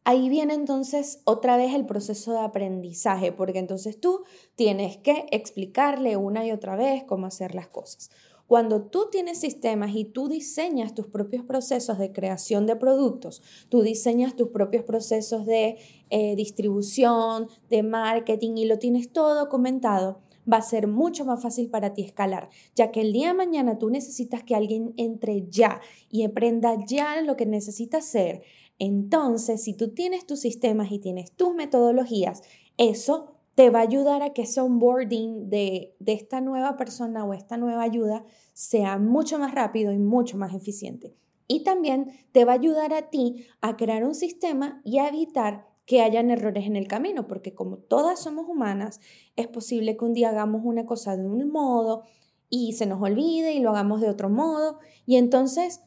ahí 0.05 0.29
viene 0.29 0.55
entonces 0.55 1.21
otra 1.25 1.57
vez 1.57 1.75
el 1.75 1.85
proceso 1.85 2.31
de 2.31 2.39
aprendizaje, 2.39 3.33
porque 3.33 3.59
entonces 3.59 3.99
tú 3.99 4.23
tienes 4.55 4.99
que 4.99 5.27
explicarle 5.33 6.17
una 6.17 6.47
y 6.47 6.53
otra 6.53 6.77
vez 6.77 7.03
cómo 7.03 7.27
hacer 7.27 7.57
las 7.57 7.67
cosas. 7.67 8.09
Cuando 8.47 8.83
tú 8.83 9.09
tienes 9.11 9.41
sistemas 9.41 9.97
y 9.97 10.05
tú 10.05 10.29
diseñas 10.29 10.95
tus 10.95 11.09
propios 11.09 11.45
procesos 11.45 11.99
de 11.99 12.13
creación 12.13 12.67
de 12.67 12.77
productos, 12.77 13.43
tú 13.69 13.83
diseñas 13.83 14.37
tus 14.37 14.51
propios 14.51 14.85
procesos 14.85 15.45
de 15.45 15.79
eh, 16.11 16.37
distribución, 16.37 17.49
de 17.69 17.83
marketing 17.83 18.59
y 18.59 18.67
lo 18.67 18.79
tienes 18.79 19.13
todo 19.13 19.49
comentado, 19.49 20.21
va 20.51 20.59
a 20.59 20.63
ser 20.63 20.87
mucho 20.87 21.25
más 21.25 21.43
fácil 21.43 21.71
para 21.71 21.95
ti 21.95 22.03
escalar, 22.03 22.49
ya 22.75 22.91
que 22.91 23.01
el 23.01 23.13
día 23.13 23.29
de 23.29 23.35
mañana 23.35 23.79
tú 23.79 23.91
necesitas 23.91 24.43
que 24.43 24.55
alguien 24.55 24.95
entre 24.97 25.49
ya 25.49 25.81
y 26.11 26.25
aprenda 26.25 26.77
ya 26.87 27.21
lo 27.23 27.37
que 27.37 27.47
necesita 27.47 27.99
hacer. 27.99 28.43
Entonces, 28.79 29.63
si 29.63 29.75
tú 29.75 29.95
tienes 29.95 30.27
tus 30.27 30.41
sistemas 30.41 30.91
y 30.91 30.99
tienes 30.99 31.33
tus 31.33 31.55
metodologías, 31.55 32.43
eso 32.77 33.35
te 33.55 33.71
va 33.71 33.81
a 33.81 33.83
ayudar 33.83 34.23
a 34.23 34.33
que 34.33 34.43
ese 34.43 34.61
onboarding 34.61 35.49
de, 35.49 35.95
de 36.01 36.13
esta 36.13 36.41
nueva 36.41 36.77
persona 36.77 37.25
o 37.25 37.35
esta 37.35 37.57
nueva 37.57 37.83
ayuda 37.83 38.25
sea 38.53 38.99
mucho 38.99 39.39
más 39.39 39.55
rápido 39.55 39.93
y 39.93 39.99
mucho 39.99 40.37
más 40.37 40.55
eficiente. 40.55 41.15
Y 41.47 41.63
también 41.63 42.11
te 42.33 42.45
va 42.45 42.53
a 42.53 42.57
ayudar 42.57 42.93
a 42.93 43.11
ti 43.11 43.47
a 43.61 43.77
crear 43.77 44.05
un 44.05 44.15
sistema 44.15 44.81
y 44.85 44.99
a 44.99 45.09
evitar 45.09 45.74
que 45.87 46.01
hayan 46.01 46.31
errores 46.31 46.67
en 46.67 46.77
el 46.77 46.89
camino, 46.89 47.27
porque 47.27 47.55
como 47.55 47.77
todas 47.77 48.21
somos 48.21 48.49
humanas, 48.49 49.01
es 49.37 49.49
posible 49.49 49.97
que 49.97 50.05
un 50.05 50.15
día 50.15 50.31
hagamos 50.31 50.63
una 50.65 50.87
cosa 50.87 51.17
de 51.17 51.27
un 51.27 51.51
modo 51.51 52.05
y 52.49 52.73
se 52.73 52.87
nos 52.87 53.03
olvide 53.03 53.53
y 53.53 53.61
lo 53.61 53.71
hagamos 53.71 54.01
de 54.01 54.09
otro 54.09 54.31
modo. 54.31 54.79
Y 55.07 55.17
entonces 55.17 55.83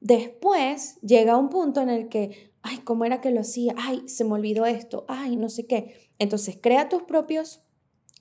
después 0.00 0.98
llega 1.00 1.36
un 1.36 1.50
punto 1.50 1.80
en 1.80 1.90
el 1.90 2.08
que, 2.08 2.52
ay, 2.62 2.78
¿cómo 2.78 3.04
era 3.04 3.20
que 3.20 3.30
lo 3.30 3.40
hacía? 3.40 3.74
Ay, 3.76 4.08
se 4.08 4.24
me 4.24 4.32
olvidó 4.32 4.64
esto, 4.64 5.04
ay, 5.08 5.36
no 5.36 5.48
sé 5.48 5.66
qué. 5.66 6.10
Entonces 6.18 6.58
crea 6.60 6.88
tus 6.88 7.02
propios 7.02 7.62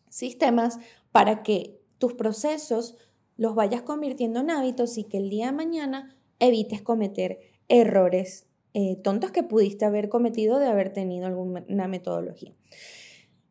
sistemas 0.09 0.79
para 1.11 1.43
que 1.43 1.81
tus 1.97 2.13
procesos 2.13 2.97
los 3.37 3.55
vayas 3.55 3.81
convirtiendo 3.81 4.41
en 4.41 4.51
hábitos 4.51 4.97
y 4.97 5.05
que 5.05 5.17
el 5.17 5.29
día 5.29 5.47
de 5.47 5.53
mañana 5.53 6.17
evites 6.39 6.81
cometer 6.81 7.39
errores 7.67 8.47
eh, 8.73 8.95
tontos 9.03 9.31
que 9.31 9.43
pudiste 9.43 9.85
haber 9.85 10.09
cometido 10.09 10.59
de 10.59 10.67
haber 10.67 10.91
tenido 10.91 11.27
alguna 11.27 11.87
metodología. 11.87 12.53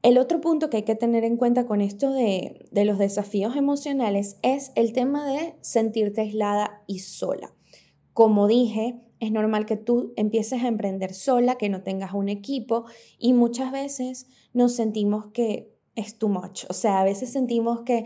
El 0.03 0.19
otro 0.19 0.41
punto 0.41 0.69
que 0.69 0.79
hay 0.79 0.83
que 0.83 0.97
tener 0.97 1.23
en 1.23 1.37
cuenta 1.37 1.65
con 1.67 1.81
esto 1.81 2.13
de, 2.13 2.67
de 2.73 2.85
los 2.85 2.99
desafíos 2.99 3.55
emocionales 3.55 4.37
es 4.43 4.73
el 4.75 4.93
tema 4.93 5.31
de 5.31 5.55
sentirte 5.61 6.23
aislada 6.23 6.83
y 6.89 6.99
sola. 6.99 7.55
Como 8.13 8.49
dije, 8.49 9.01
es 9.21 9.31
normal 9.31 9.65
que 9.65 9.77
tú 9.77 10.13
empieces 10.17 10.65
a 10.65 10.69
emprender 10.69 11.15
sola, 11.15 11.57
que 11.57 11.69
no 11.69 11.83
tengas 11.83 12.13
un 12.13 12.29
equipo 12.29 12.87
y 13.19 13.33
muchas 13.33 13.71
veces 13.71 14.27
nos 14.53 14.75
sentimos 14.75 15.27
que 15.27 15.73
es 15.95 16.19
too 16.19 16.29
much. 16.29 16.65
O 16.69 16.73
sea, 16.73 17.01
a 17.01 17.05
veces 17.05 17.31
sentimos 17.31 17.83
que, 17.83 18.05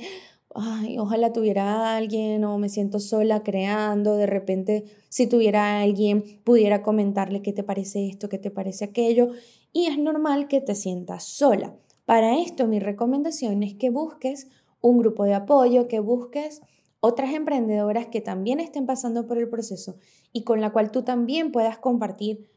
ay, 0.59 0.99
ojalá 0.99 1.33
tuviera 1.33 1.97
alguien 1.97 2.45
o 2.45 2.59
me 2.59 2.69
siento 2.69 3.01
sola 3.01 3.43
creando, 3.43 4.17
de 4.17 4.27
repente 4.27 4.85
si 5.09 5.27
tuviera 5.27 5.81
alguien 5.81 6.25
pudiera 6.45 6.83
comentarle 6.83 7.43
qué 7.43 7.53
te 7.53 7.63
parece 7.63 8.07
esto, 8.07 8.29
qué 8.29 8.39
te 8.39 8.51
parece 8.51 8.85
aquello, 8.85 9.31
y 9.73 9.87
es 9.87 9.99
normal 9.99 10.49
que 10.49 10.61
te 10.61 10.75
sientas 10.75 11.25
sola. 11.25 11.75
Para 12.05 12.39
esto 12.39 12.67
mi 12.67 12.79
recomendación 12.79 13.63
es 13.63 13.75
que 13.75 13.91
busques 13.91 14.49
un 14.81 14.99
grupo 14.99 15.25
de 15.25 15.35
apoyo, 15.35 15.89
que 15.89 16.01
busques 16.01 16.63
otras 17.01 17.35
emprendedoras 17.35 18.07
que 18.07 18.21
también 18.21 18.61
estén 18.61 18.87
pasando 18.87 19.27
por 19.27 19.39
el 19.39 19.49
proceso 19.49 19.97
y 20.33 20.43
con 20.43 20.61
la 20.61 20.73
cual 20.73 20.91
tú 20.91 21.03
también 21.03 21.53
puedas 21.53 21.79
compartir 21.79 22.49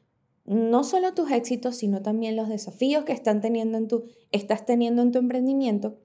no 0.45 0.83
solo 0.83 1.13
tus 1.13 1.31
éxitos, 1.31 1.75
sino 1.75 2.01
también 2.01 2.35
los 2.35 2.49
desafíos 2.49 3.05
que 3.05 3.13
están 3.13 3.41
teniendo 3.41 3.77
en 3.77 3.87
tu, 3.87 4.05
estás 4.31 4.65
teniendo 4.65 5.01
en 5.03 5.11
tu 5.11 5.19
emprendimiento 5.19 5.97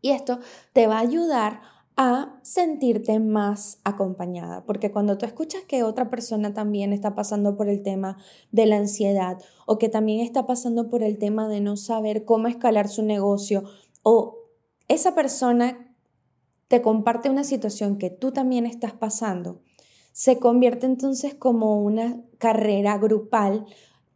y 0.00 0.10
esto 0.10 0.40
te 0.72 0.86
va 0.86 0.98
a 0.98 1.00
ayudar 1.00 1.60
a 1.96 2.38
sentirte 2.42 3.20
más 3.20 3.78
acompañada, 3.84 4.64
porque 4.64 4.90
cuando 4.90 5.18
tú 5.18 5.26
escuchas 5.26 5.62
que 5.68 5.82
otra 5.82 6.08
persona 6.08 6.54
también 6.54 6.94
está 6.94 7.14
pasando 7.14 7.56
por 7.56 7.68
el 7.68 7.82
tema 7.82 8.16
de 8.52 8.64
la 8.64 8.76
ansiedad 8.76 9.38
o 9.66 9.76
que 9.76 9.90
también 9.90 10.20
está 10.20 10.46
pasando 10.46 10.88
por 10.88 11.02
el 11.02 11.18
tema 11.18 11.46
de 11.48 11.60
no 11.60 11.76
saber 11.76 12.24
cómo 12.24 12.48
escalar 12.48 12.88
su 12.88 13.02
negocio 13.02 13.64
o 14.02 14.38
esa 14.88 15.14
persona 15.14 15.94
te 16.68 16.80
comparte 16.80 17.28
una 17.28 17.44
situación 17.44 17.98
que 17.98 18.08
tú 18.08 18.32
también 18.32 18.64
estás 18.64 18.92
pasando, 18.92 19.60
se 20.12 20.38
convierte 20.38 20.86
entonces 20.86 21.34
como 21.34 21.82
una 21.82 22.22
carrera 22.38 22.96
grupal 22.96 23.66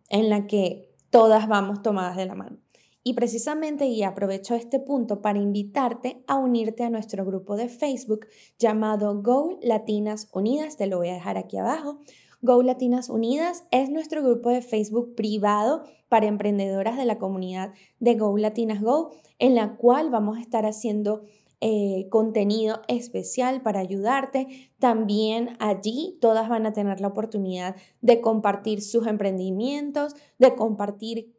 en 0.09 0.31
la 0.31 0.47
que 0.47 0.91
todas 1.11 1.49
vamos 1.49 1.83
tomadas 1.83 2.17
de 2.17 2.27
la 2.27 2.35
mano. 2.35 2.64
Y 3.07 3.13
precisamente, 3.13 3.85
y 3.85 4.03
aprovecho 4.03 4.55
este 4.55 4.81
punto 4.81 5.21
para 5.21 5.39
invitarte 5.39 6.25
a 6.27 6.37
unirte 6.37 6.85
a 6.85 6.91
nuestro 6.91 7.27
grupo 7.27 7.55
de 7.55 7.69
Facebook 7.69 8.27
llamado 8.59 9.21
Go 9.23 9.59
Latinas 9.63 10.31
Unidas, 10.33 10.79
te 10.79 10.87
lo 10.87 10.97
voy 10.97 11.11
a 11.11 11.15
dejar 11.15 11.37
aquí 11.37 11.59
abajo. 11.59 12.01
Go 12.41 12.63
Latinas 12.63 13.11
Unidas 13.11 13.65
es 13.71 13.91
nuestro 13.91 14.23
grupo 14.23 14.49
de 14.49 14.63
Facebook 14.63 15.15
privado 15.15 15.85
para 16.09 16.27
emprendedoras 16.27 16.97
de 16.97 17.05
la 17.05 17.19
comunidad 17.19 17.75
de 18.01 18.15
Go 18.15 18.39
Latinas 18.39 18.81
Go, 18.81 19.11
en 19.39 19.55
la 19.55 19.77
cual 19.77 20.09
vamos 20.09 20.39
a 20.39 20.41
estar 20.41 20.65
haciendo 20.65 21.25
eh, 21.61 22.09
contenido 22.11 22.81
especial 22.89 23.61
para 23.61 23.81
ayudarte. 23.81 24.71
También 24.79 25.57
allí 25.59 26.17
todas 26.23 26.49
van 26.49 26.65
a 26.65 26.73
tener 26.73 27.01
la 27.01 27.09
oportunidad 27.09 27.77
de 28.01 28.23
compartir 28.23 28.81
sus 28.81 29.07
emprendimientos, 29.07 30.15
de 30.39 30.55
compartir 30.55 31.35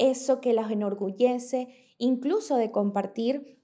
eso 0.00 0.40
que 0.40 0.52
las 0.52 0.70
enorgullece, 0.72 1.68
incluso 1.98 2.56
de 2.56 2.72
compartir 2.72 3.60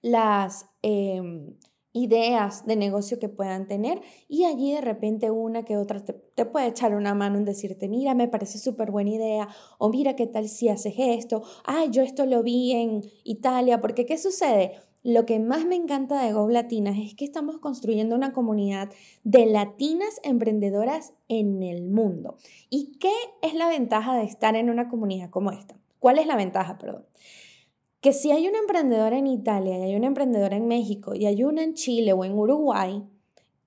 las 0.00 0.66
em, 0.82 1.56
ideas 1.92 2.66
de 2.66 2.76
negocio 2.76 3.18
que 3.18 3.28
puedan 3.28 3.68
tener 3.68 4.00
y 4.28 4.44
allí 4.44 4.72
de 4.72 4.80
repente 4.80 5.30
una 5.30 5.64
que 5.64 5.76
otra 5.76 6.04
te, 6.04 6.12
te 6.12 6.46
puede 6.46 6.68
echar 6.68 6.94
una 6.94 7.14
mano 7.14 7.38
en 7.38 7.44
decirte, 7.44 7.88
mira, 7.88 8.14
me 8.14 8.28
parece 8.28 8.58
súper 8.58 8.90
buena 8.90 9.10
idea 9.10 9.48
o 9.78 9.88
mira 9.90 10.16
qué 10.16 10.26
tal 10.26 10.48
si 10.48 10.68
haces 10.68 10.94
esto, 10.96 11.42
ay, 11.64 11.90
yo 11.90 12.02
esto 12.02 12.26
lo 12.26 12.42
vi 12.42 12.72
en 12.72 13.02
Italia, 13.24 13.80
porque 13.80 14.06
¿qué 14.06 14.18
sucede? 14.18 14.72
Lo 15.04 15.26
que 15.26 15.38
más 15.38 15.66
me 15.66 15.76
encanta 15.76 16.24
de 16.24 16.32
Go 16.32 16.48
Latinas 16.48 16.96
es 16.98 17.14
que 17.14 17.26
estamos 17.26 17.58
construyendo 17.58 18.16
una 18.16 18.32
comunidad 18.32 18.88
de 19.22 19.44
latinas 19.44 20.18
emprendedoras 20.22 21.12
en 21.28 21.62
el 21.62 21.82
mundo. 21.82 22.38
¿Y 22.70 22.96
qué 22.98 23.12
es 23.42 23.52
la 23.52 23.68
ventaja 23.68 24.16
de 24.16 24.24
estar 24.24 24.56
en 24.56 24.70
una 24.70 24.88
comunidad 24.88 25.28
como 25.28 25.52
esta? 25.52 25.76
¿Cuál 25.98 26.18
es 26.18 26.26
la 26.26 26.36
ventaja, 26.36 26.78
perdón? 26.78 27.04
Que 28.00 28.14
si 28.14 28.32
hay 28.32 28.48
una 28.48 28.58
emprendedora 28.58 29.18
en 29.18 29.26
Italia 29.26 29.78
y 29.78 29.82
hay 29.82 29.94
una 29.94 30.06
emprendedora 30.06 30.56
en 30.56 30.68
México 30.68 31.14
y 31.14 31.26
hay 31.26 31.44
una 31.44 31.62
en 31.62 31.74
Chile 31.74 32.14
o 32.14 32.24
en 32.24 32.32
Uruguay, 32.32 33.04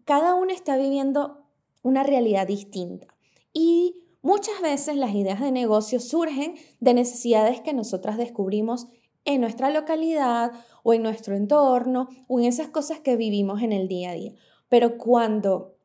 cada 0.05 0.33
una 0.33 0.53
está 0.53 0.75
viviendo 0.75 1.43
una 1.83 2.01
realidad 2.01 2.47
distinta. 2.47 3.13
Y 3.53 3.95
muchas 4.23 4.59
veces 4.63 4.95
las 4.95 5.13
ideas 5.13 5.39
de 5.39 5.51
negocio 5.51 5.99
surgen 5.99 6.55
de 6.79 6.95
necesidades 6.95 7.61
que 7.61 7.73
nosotras 7.73 8.17
descubrimos 8.17 8.87
en 9.27 9.41
nuestra 9.41 9.69
localidad 9.69 10.53
o 10.83 10.93
en 10.93 11.03
nuestro 11.03 11.35
entorno 11.35 12.07
o 12.27 12.39
en 12.39 12.45
esas 12.45 12.69
cosas 12.69 13.01
que 13.01 13.17
vivimos 13.17 13.61
en 13.61 13.73
el 13.73 13.87
día 13.87 14.11
a 14.11 14.13
día. 14.13 14.33
Pero 14.69 14.97
cuando 14.97 15.75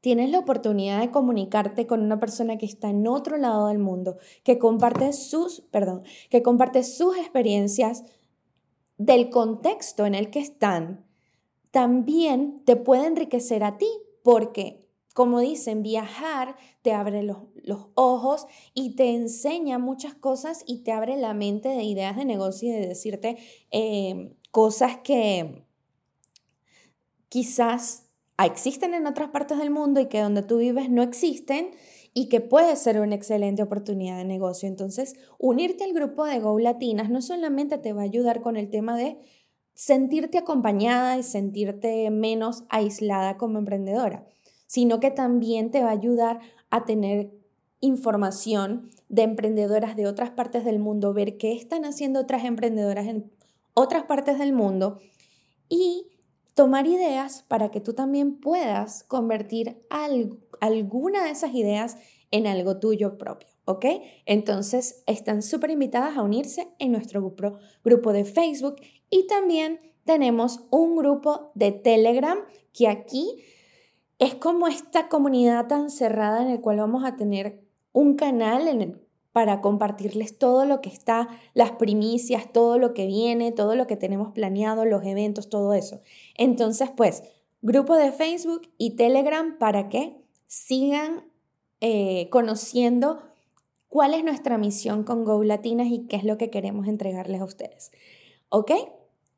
tienes 0.00 0.30
la 0.30 0.40
oportunidad 0.40 1.00
de 1.00 1.12
comunicarte 1.12 1.86
con 1.86 2.02
una 2.02 2.18
persona 2.18 2.58
que 2.58 2.66
está 2.66 2.90
en 2.90 3.06
otro 3.06 3.36
lado 3.36 3.68
del 3.68 3.78
mundo, 3.78 4.18
que 4.42 4.58
comparte 4.58 5.12
sus, 5.12 5.60
perdón, 5.70 6.02
que 6.28 6.42
comparte 6.42 6.82
sus 6.82 7.16
experiencias 7.16 8.04
del 8.98 9.30
contexto 9.30 10.04
en 10.04 10.16
el 10.16 10.30
que 10.30 10.40
están, 10.40 11.06
también 11.70 12.62
te 12.64 12.74
puede 12.74 13.06
enriquecer 13.06 13.62
a 13.62 13.78
ti 13.78 13.88
porque 14.24 14.82
como 15.14 15.40
dicen, 15.40 15.82
viajar 15.82 16.56
te 16.82 16.92
abre 16.92 17.22
los, 17.22 17.38
ojos 17.94 18.46
y 18.74 18.96
te 18.96 19.14
enseña 19.14 19.78
muchas 19.78 20.14
cosas 20.14 20.64
y 20.66 20.82
te 20.82 20.92
abre 20.92 21.16
la 21.16 21.34
mente 21.34 21.68
de 21.68 21.82
ideas 21.84 22.16
de 22.16 22.24
negocio 22.24 22.68
y 22.68 22.72
de 22.72 22.88
decirte 22.88 23.38
em, 23.70 24.34
cosas 24.50 24.98
que 24.98 25.64
quizás 27.28 28.08
existen 28.44 28.94
en 28.94 29.06
otras 29.06 29.30
partes 29.30 29.58
del 29.58 29.70
mundo 29.70 30.00
y 30.00 30.06
que 30.06 30.20
donde 30.20 30.42
tú 30.42 30.58
vives 30.58 30.90
no 30.90 31.02
existen 31.02 31.70
y 32.14 32.28
que 32.28 32.40
puede 32.40 32.76
ser 32.76 33.00
una 33.00 33.14
excelente 33.14 33.62
oportunidad 33.62 34.18
de 34.18 34.24
negocio. 34.24 34.68
Entonces, 34.68 35.14
unirte 35.38 35.84
al 35.84 35.92
grupo 35.92 36.24
de 36.24 36.40
Go 36.40 36.58
Latinas 36.58 37.10
no 37.10 37.22
solamente 37.22 37.78
te 37.78 37.92
va 37.92 38.02
a 38.02 38.04
ayudar 38.04 38.42
con 38.42 38.56
el 38.56 38.68
tema 38.68 38.96
de 38.96 39.18
sentirte 39.74 40.38
acompañada 40.38 41.16
y 41.16 41.22
sentirte 41.22 42.10
menos 42.10 42.64
aislada 42.68 43.38
como 43.38 43.58
emprendedora, 43.58 44.26
sino 44.66 45.00
que 45.00 45.10
también 45.10 45.70
te 45.70 45.82
va 45.82 45.88
a 45.88 45.92
ayudar 45.92 46.40
a 46.70 46.84
tener 46.84 47.32
información 47.82 48.88
de 49.08 49.22
emprendedoras 49.22 49.96
de 49.96 50.06
otras 50.06 50.30
partes 50.30 50.64
del 50.64 50.78
mundo, 50.78 51.12
ver 51.12 51.36
qué 51.36 51.52
están 51.52 51.84
haciendo 51.84 52.20
otras 52.20 52.44
emprendedoras 52.44 53.06
en 53.06 53.30
otras 53.74 54.04
partes 54.04 54.38
del 54.38 54.54
mundo 54.54 54.98
y 55.68 56.06
tomar 56.54 56.86
ideas 56.86 57.44
para 57.48 57.70
que 57.70 57.80
tú 57.80 57.92
también 57.92 58.36
puedas 58.38 59.04
convertir 59.04 59.84
alguna 60.60 61.24
de 61.24 61.30
esas 61.30 61.54
ideas 61.54 61.96
en 62.30 62.46
algo 62.46 62.78
tuyo 62.78 63.18
propio, 63.18 63.48
¿ok? 63.64 63.84
Entonces 64.26 65.02
están 65.06 65.42
súper 65.42 65.70
invitadas 65.70 66.16
a 66.16 66.22
unirse 66.22 66.68
en 66.78 66.92
nuestro 66.92 67.20
grupo, 67.20 67.58
grupo 67.84 68.12
de 68.12 68.24
Facebook 68.24 68.76
y 69.10 69.26
también 69.26 69.80
tenemos 70.04 70.60
un 70.70 70.96
grupo 70.96 71.50
de 71.54 71.72
Telegram 71.72 72.38
que 72.72 72.88
aquí 72.88 73.42
es 74.18 74.34
como 74.36 74.68
esta 74.68 75.08
comunidad 75.08 75.66
tan 75.66 75.90
cerrada 75.90 76.42
en 76.42 76.48
el 76.48 76.60
cual 76.60 76.78
vamos 76.78 77.04
a 77.04 77.16
tener 77.16 77.60
un 77.92 78.14
canal 78.14 79.00
para 79.32 79.60
compartirles 79.60 80.38
todo 80.38 80.66
lo 80.66 80.80
que 80.80 80.90
está, 80.90 81.28
las 81.54 81.72
primicias, 81.72 82.52
todo 82.52 82.78
lo 82.78 82.92
que 82.92 83.06
viene, 83.06 83.50
todo 83.50 83.74
lo 83.74 83.86
que 83.86 83.96
tenemos 83.96 84.32
planeado, 84.32 84.84
los 84.84 85.04
eventos, 85.04 85.48
todo 85.48 85.72
eso. 85.72 86.00
Entonces, 86.36 86.90
pues, 86.94 87.22
grupo 87.62 87.96
de 87.96 88.12
Facebook 88.12 88.68
y 88.76 88.96
Telegram 88.96 89.56
para 89.58 89.88
que 89.88 90.22
sigan 90.46 91.24
eh, 91.80 92.28
conociendo 92.30 93.20
cuál 93.88 94.14
es 94.14 94.22
nuestra 94.22 94.58
misión 94.58 95.04
con 95.04 95.24
Go 95.24 95.42
Latinas 95.44 95.88
y 95.88 96.06
qué 96.06 96.16
es 96.16 96.24
lo 96.24 96.36
que 96.36 96.50
queremos 96.50 96.86
entregarles 96.86 97.40
a 97.40 97.44
ustedes. 97.44 97.90
¿Ok? 98.50 98.72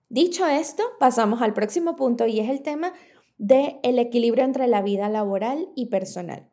Dicho 0.09 0.47
esto, 0.47 0.83
pasamos 0.99 1.41
al 1.41 1.55
próximo 1.55 1.97
punto 1.97 2.27
y 2.27 2.41
es 2.41 2.51
el 2.51 2.63
tema 2.63 2.93
del 3.39 3.77
el 3.83 3.99
equilibrio 3.99 4.45
entre 4.45 4.67
la 4.67 4.83
vida 4.83 5.09
laboral 5.09 5.69
y 5.75 5.87
personal. 5.87 6.49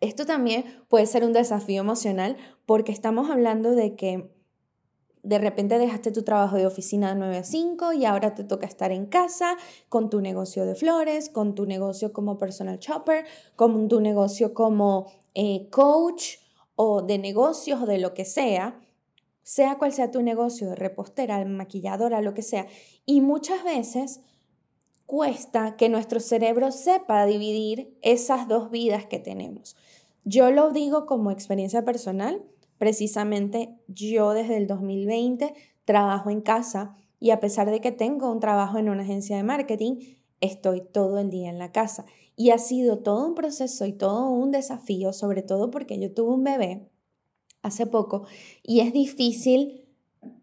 Esto 0.00 0.24
también 0.24 0.64
puede 0.88 1.06
ser 1.06 1.24
un 1.24 1.32
desafío 1.32 1.80
emocional 1.80 2.36
porque 2.66 2.92
estamos 2.92 3.30
hablando 3.30 3.72
de 3.72 3.96
que 3.96 4.30
de 5.22 5.38
repente 5.38 5.78
dejaste 5.78 6.12
tu 6.12 6.22
trabajo 6.22 6.56
de 6.56 6.66
oficina 6.66 7.10
de 7.10 7.18
9 7.18 7.38
a 7.38 7.44
5 7.44 7.92
y 7.92 8.06
ahora 8.06 8.34
te 8.34 8.44
toca 8.44 8.66
estar 8.66 8.90
en 8.92 9.06
casa 9.06 9.56
con 9.90 10.08
tu 10.08 10.22
negocio 10.22 10.64
de 10.64 10.74
flores, 10.74 11.28
con 11.28 11.54
tu 11.54 11.66
negocio 11.66 12.12
como 12.12 12.38
personal 12.38 12.78
shopper, 12.78 13.26
con 13.56 13.88
tu 13.88 14.00
negocio 14.00 14.54
como 14.54 15.12
eh, 15.34 15.68
coach 15.70 16.36
o 16.74 17.02
de 17.02 17.18
negocios 17.18 17.82
o 17.82 17.86
de 17.86 17.98
lo 17.98 18.14
que 18.14 18.24
sea, 18.24 18.80
sea 19.42 19.76
cual 19.76 19.92
sea 19.92 20.10
tu 20.10 20.22
negocio, 20.22 20.70
de 20.70 20.76
repostera, 20.76 21.44
maquilladora, 21.44 22.22
lo 22.22 22.32
que 22.32 22.42
sea. 22.42 22.66
Y 23.04 23.20
muchas 23.20 23.62
veces 23.64 24.20
cuesta 25.04 25.76
que 25.76 25.88
nuestro 25.88 26.20
cerebro 26.20 26.72
sepa 26.72 27.26
dividir 27.26 27.98
esas 28.00 28.48
dos 28.48 28.70
vidas 28.70 29.04
que 29.04 29.18
tenemos. 29.18 29.76
Yo 30.24 30.50
lo 30.50 30.70
digo 30.70 31.06
como 31.06 31.30
experiencia 31.30 31.84
personal, 31.84 32.42
precisamente 32.78 33.76
yo 33.88 34.32
desde 34.32 34.56
el 34.56 34.66
2020 34.66 35.54
trabajo 35.84 36.30
en 36.30 36.40
casa 36.40 36.96
y 37.18 37.30
a 37.30 37.40
pesar 37.40 37.70
de 37.70 37.80
que 37.80 37.92
tengo 37.92 38.30
un 38.30 38.40
trabajo 38.40 38.78
en 38.78 38.88
una 38.88 39.02
agencia 39.02 39.36
de 39.36 39.42
marketing, 39.42 40.16
estoy 40.40 40.80
todo 40.80 41.18
el 41.18 41.30
día 41.30 41.50
en 41.50 41.58
la 41.58 41.72
casa. 41.72 42.06
Y 42.36 42.50
ha 42.50 42.58
sido 42.58 42.98
todo 42.98 43.26
un 43.26 43.34
proceso 43.34 43.84
y 43.84 43.92
todo 43.92 44.28
un 44.30 44.50
desafío, 44.50 45.12
sobre 45.12 45.42
todo 45.42 45.70
porque 45.70 45.98
yo 45.98 46.12
tuve 46.12 46.32
un 46.32 46.44
bebé 46.44 46.88
hace 47.62 47.86
poco 47.86 48.24
y 48.62 48.80
es 48.80 48.92
difícil 48.92 49.84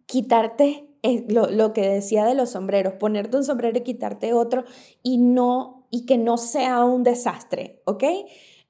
quitarte 0.06 0.88
lo, 1.28 1.74
que 1.74 1.82
decía 1.82 2.26
de 2.26 2.36
los 2.36 2.52
sombreros, 2.52 2.94
ponerte 2.96 3.38
un 3.38 3.44
sombrero 3.44 3.78
y 3.78 3.82
quitarte 3.82 4.34
otro 4.34 4.66
y 5.04 5.18
no 5.18 5.88
y 5.90 6.06
que 6.06 6.18
no 6.18 6.38
sea 6.38 6.84
un 6.84 7.04
desastre, 7.04 7.82
¿ok? 7.86 8.04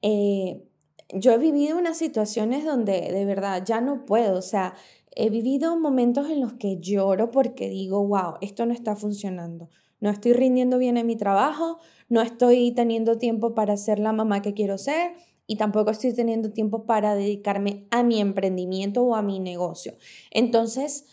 Eh, 0.02 0.67
yo 1.14 1.32
he 1.32 1.38
vivido 1.38 1.78
unas 1.78 1.96
situaciones 1.96 2.64
donde 2.64 3.12
de 3.12 3.24
verdad 3.24 3.64
ya 3.64 3.80
no 3.80 4.04
puedo, 4.04 4.38
o 4.38 4.42
sea, 4.42 4.74
he 5.14 5.30
vivido 5.30 5.78
momentos 5.78 6.30
en 6.30 6.40
los 6.40 6.54
que 6.54 6.78
lloro 6.80 7.30
porque 7.30 7.68
digo, 7.68 8.06
wow, 8.06 8.34
esto 8.40 8.66
no 8.66 8.72
está 8.72 8.94
funcionando, 8.94 9.70
no 10.00 10.10
estoy 10.10 10.32
rindiendo 10.32 10.78
bien 10.78 10.96
en 10.96 11.06
mi 11.06 11.16
trabajo, 11.16 11.78
no 12.08 12.20
estoy 12.20 12.72
teniendo 12.72 13.18
tiempo 13.18 13.54
para 13.54 13.76
ser 13.76 13.98
la 13.98 14.12
mamá 14.12 14.42
que 14.42 14.54
quiero 14.54 14.78
ser 14.78 15.12
y 15.46 15.56
tampoco 15.56 15.90
estoy 15.90 16.12
teniendo 16.14 16.52
tiempo 16.52 16.84
para 16.84 17.14
dedicarme 17.14 17.86
a 17.90 18.02
mi 18.02 18.20
emprendimiento 18.20 19.02
o 19.02 19.14
a 19.14 19.22
mi 19.22 19.40
negocio. 19.40 19.94
Entonces, 20.30 21.06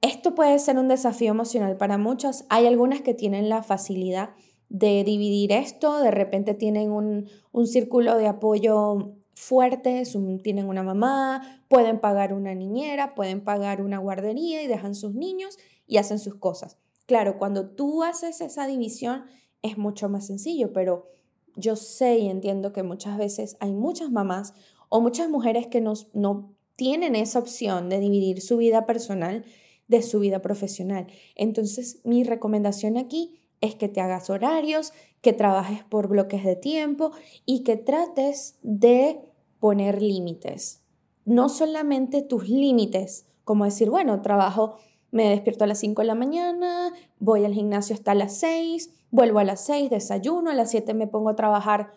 esto 0.00 0.34
puede 0.34 0.58
ser 0.58 0.78
un 0.78 0.88
desafío 0.88 1.30
emocional 1.30 1.76
para 1.76 1.96
muchas. 1.96 2.44
Hay 2.48 2.66
algunas 2.66 3.02
que 3.02 3.14
tienen 3.14 3.48
la 3.48 3.62
facilidad 3.62 4.30
de 4.72 5.04
dividir 5.04 5.52
esto, 5.52 6.00
de 6.00 6.10
repente 6.10 6.54
tienen 6.54 6.90
un, 6.90 7.28
círculo 7.66 8.16
de 8.16 8.26
apoyo 8.26 9.12
fuerte, 9.34 10.04
tienen 10.42 10.66
una 10.66 10.82
mamá, 10.82 11.62
pueden 11.68 12.00
pagar 12.00 12.32
una 12.32 12.54
niñera, 12.54 13.14
pueden 13.14 13.44
pagar 13.44 13.82
una 13.82 13.98
guardería 13.98 14.62
y 14.62 14.66
dejan 14.66 14.94
sus 14.94 15.14
niños 15.14 15.58
y 15.86 15.98
hacen 15.98 16.18
sus 16.18 16.36
cosas. 16.36 16.78
Claro, 17.04 17.36
cuando 17.36 17.68
tú 17.68 18.02
haces 18.02 18.40
esa 18.40 18.66
división 18.66 19.24
es 19.60 19.76
mucho 19.76 20.08
más 20.08 20.26
sencillo, 20.26 20.72
pero 20.72 21.10
yo 21.54 21.76
sé 21.76 22.16
y 22.16 22.30
entiendo 22.30 22.72
que 22.72 22.82
muchas 22.82 23.18
veces 23.18 23.58
hay 23.60 23.74
muchas 23.74 24.10
mamás 24.10 24.54
o 24.88 25.02
muchas 25.02 25.28
mujeres 25.28 25.66
que 25.66 25.82
no 25.82 26.54
tienen 26.76 27.14
esa 27.14 27.40
opción 27.40 27.90
de 27.90 28.00
dividir 28.00 28.40
su 28.40 28.56
vida 28.56 28.86
personal 28.86 29.44
de 29.86 30.02
su 30.02 30.20
vida 30.20 30.40
profesional. 30.40 31.08
Entonces, 31.36 32.00
mi 32.04 32.24
recomendación 32.24 32.96
aquí 32.96 33.41
es 33.62 33.76
que 33.76 33.88
te 33.88 34.02
hagas 34.02 34.28
horarios, 34.28 34.92
que 35.22 35.32
trabajes 35.32 35.82
por 35.84 36.08
bloques 36.08 36.44
de 36.44 36.56
tiempo 36.56 37.12
y 37.46 37.62
que 37.62 37.76
trates 37.76 38.58
de 38.62 39.20
poner 39.60 40.02
límites. 40.02 40.82
No 41.24 41.48
solamente 41.48 42.20
tus 42.20 42.48
límites, 42.48 43.26
como 43.44 43.64
decir, 43.64 43.88
bueno, 43.88 44.20
trabajo, 44.20 44.76
me 45.12 45.28
despierto 45.28 45.64
a 45.64 45.68
las 45.68 45.78
5 45.78 46.02
de 46.02 46.08
la 46.08 46.14
mañana, 46.16 46.92
voy 47.20 47.44
al 47.44 47.54
gimnasio 47.54 47.94
hasta 47.94 48.14
las 48.14 48.36
6, 48.38 48.90
vuelvo 49.10 49.38
a 49.38 49.44
las 49.44 49.64
6, 49.64 49.90
desayuno, 49.90 50.50
a 50.50 50.54
las 50.54 50.70
7 50.70 50.92
me 50.94 51.06
pongo 51.06 51.30
a 51.30 51.36
trabajar 51.36 51.92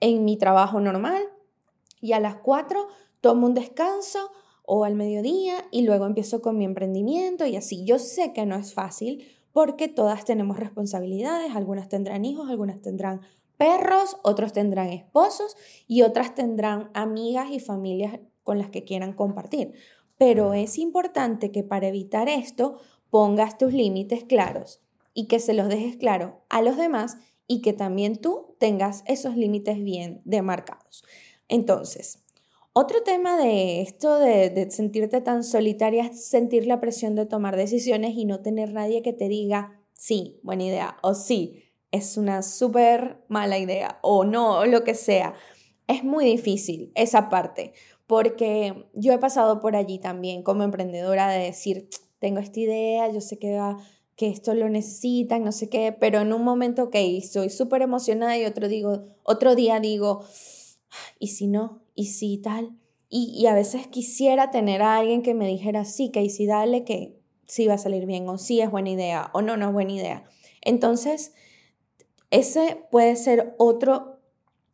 en 0.00 0.24
mi 0.24 0.36
trabajo 0.36 0.80
normal 0.80 1.22
y 2.00 2.12
a 2.12 2.20
las 2.20 2.36
4 2.36 2.86
tomo 3.20 3.46
un 3.48 3.54
descanso 3.54 4.30
o 4.64 4.84
al 4.84 4.94
mediodía 4.94 5.64
y 5.72 5.82
luego 5.82 6.06
empiezo 6.06 6.42
con 6.42 6.58
mi 6.58 6.64
emprendimiento 6.64 7.46
y 7.46 7.56
así. 7.56 7.84
Yo 7.84 7.98
sé 7.98 8.32
que 8.32 8.46
no 8.46 8.54
es 8.54 8.74
fácil 8.74 9.26
porque 9.58 9.88
todas 9.88 10.24
tenemos 10.24 10.56
responsabilidades, 10.56 11.56
algunas 11.56 11.88
tendrán 11.88 12.24
hijos, 12.24 12.48
algunas 12.48 12.80
tendrán 12.80 13.22
perros, 13.56 14.16
otros 14.22 14.52
tendrán 14.52 14.90
esposos 14.90 15.56
y 15.88 16.02
otras 16.02 16.36
tendrán 16.36 16.92
amigas 16.94 17.50
y 17.50 17.58
familias 17.58 18.20
con 18.44 18.58
las 18.58 18.70
que 18.70 18.84
quieran 18.84 19.14
compartir. 19.14 19.72
Pero 20.16 20.54
es 20.54 20.78
importante 20.78 21.50
que 21.50 21.64
para 21.64 21.88
evitar 21.88 22.28
esto 22.28 22.78
pongas 23.10 23.58
tus 23.58 23.72
límites 23.72 24.22
claros 24.22 24.80
y 25.12 25.26
que 25.26 25.40
se 25.40 25.54
los 25.54 25.68
dejes 25.68 25.96
claro 25.96 26.44
a 26.48 26.62
los 26.62 26.76
demás 26.76 27.16
y 27.48 27.60
que 27.60 27.72
también 27.72 28.14
tú 28.14 28.54
tengas 28.60 29.02
esos 29.08 29.36
límites 29.36 29.82
bien 29.82 30.22
demarcados. 30.24 31.02
Entonces, 31.48 32.22
otro 32.78 33.02
tema 33.02 33.36
de 33.36 33.80
esto 33.80 34.20
de, 34.20 34.70
sentirte 34.70 35.20
tan 35.20 35.42
solitaria 35.42 36.04
es 36.04 36.26
sentir 36.26 36.64
la 36.64 36.80
presión 36.80 37.16
de 37.16 37.26
tomar 37.26 37.56
decisiones 37.56 38.14
y 38.14 38.24
no 38.24 38.40
tener 38.40 38.72
nadie 38.72 39.02
que 39.02 39.12
te 39.12 39.28
diga, 39.28 39.82
sí, 39.94 40.38
buena 40.44 40.62
idea, 40.62 40.96
o 41.02 41.14
sí, 41.14 41.64
es 41.90 42.16
una 42.16 42.42
súper 42.42 43.24
mala 43.26 43.58
idea, 43.58 43.98
o 44.02 44.24
no, 44.24 44.58
o 44.58 44.66
lo 44.66 44.84
que 44.84 44.94
sea. 44.94 45.34
Es 45.88 46.04
muy 46.04 46.24
difícil 46.24 46.92
esa 46.94 47.28
parte, 47.28 47.72
porque 48.06 48.88
yo 48.94 49.12
he 49.12 49.18
pasado 49.18 49.60
por 49.60 49.74
allí 49.74 49.98
también 49.98 50.44
como 50.44 50.62
emprendedora 50.62 51.28
de 51.28 51.46
decir, 51.46 51.88
tengo 52.20 52.38
esta 52.38 52.60
idea, 52.60 53.10
yo 53.10 53.20
sé 53.20 53.40
que, 53.40 53.60
que 54.14 54.28
esto 54.28 54.54
lo 54.54 54.68
necesitan, 54.68 55.42
no 55.42 55.50
sé 55.50 55.68
qué, 55.68 55.90
pero 55.98 56.20
en 56.20 56.32
un 56.32 56.44
momento, 56.44 56.84
ok, 56.84 56.96
soy 57.28 57.50
súper 57.50 57.82
emocionada 57.82 58.38
y 58.38 58.44
otro, 58.44 58.68
digo, 58.68 59.08
otro 59.24 59.56
día 59.56 59.80
digo, 59.80 60.22
¿y 61.18 61.28
si 61.28 61.48
no? 61.48 61.87
¿Y 61.98 62.04
si 62.04 62.38
tal? 62.38 62.76
Y, 63.08 63.44
a 63.46 63.54
veces 63.54 63.88
quisiera 63.88 64.52
tener 64.52 64.82
a 64.82 64.98
alguien 64.98 65.20
que 65.20 65.34
me 65.34 65.48
dijera, 65.48 65.84
sí, 65.84 66.12
que 66.12 66.22
y 66.22 66.30
si 66.30 66.46
dale, 66.46 66.84
que 66.84 67.18
sí 67.44 67.66
va 67.66 67.74
a 67.74 67.78
salir 67.78 68.06
bien, 68.06 68.28
o 68.28 68.38
sí 68.38 68.60
es 68.60 68.70
buena 68.70 68.90
idea, 68.90 69.32
o 69.34 69.42
no, 69.42 69.56
no 69.56 69.66
es 69.66 69.72
buena 69.72 69.94
idea. 69.94 70.22
Entonces, 70.60 71.32
ese 72.30 72.84
puede 72.92 73.16
ser 73.16 73.56
otro 73.58 74.20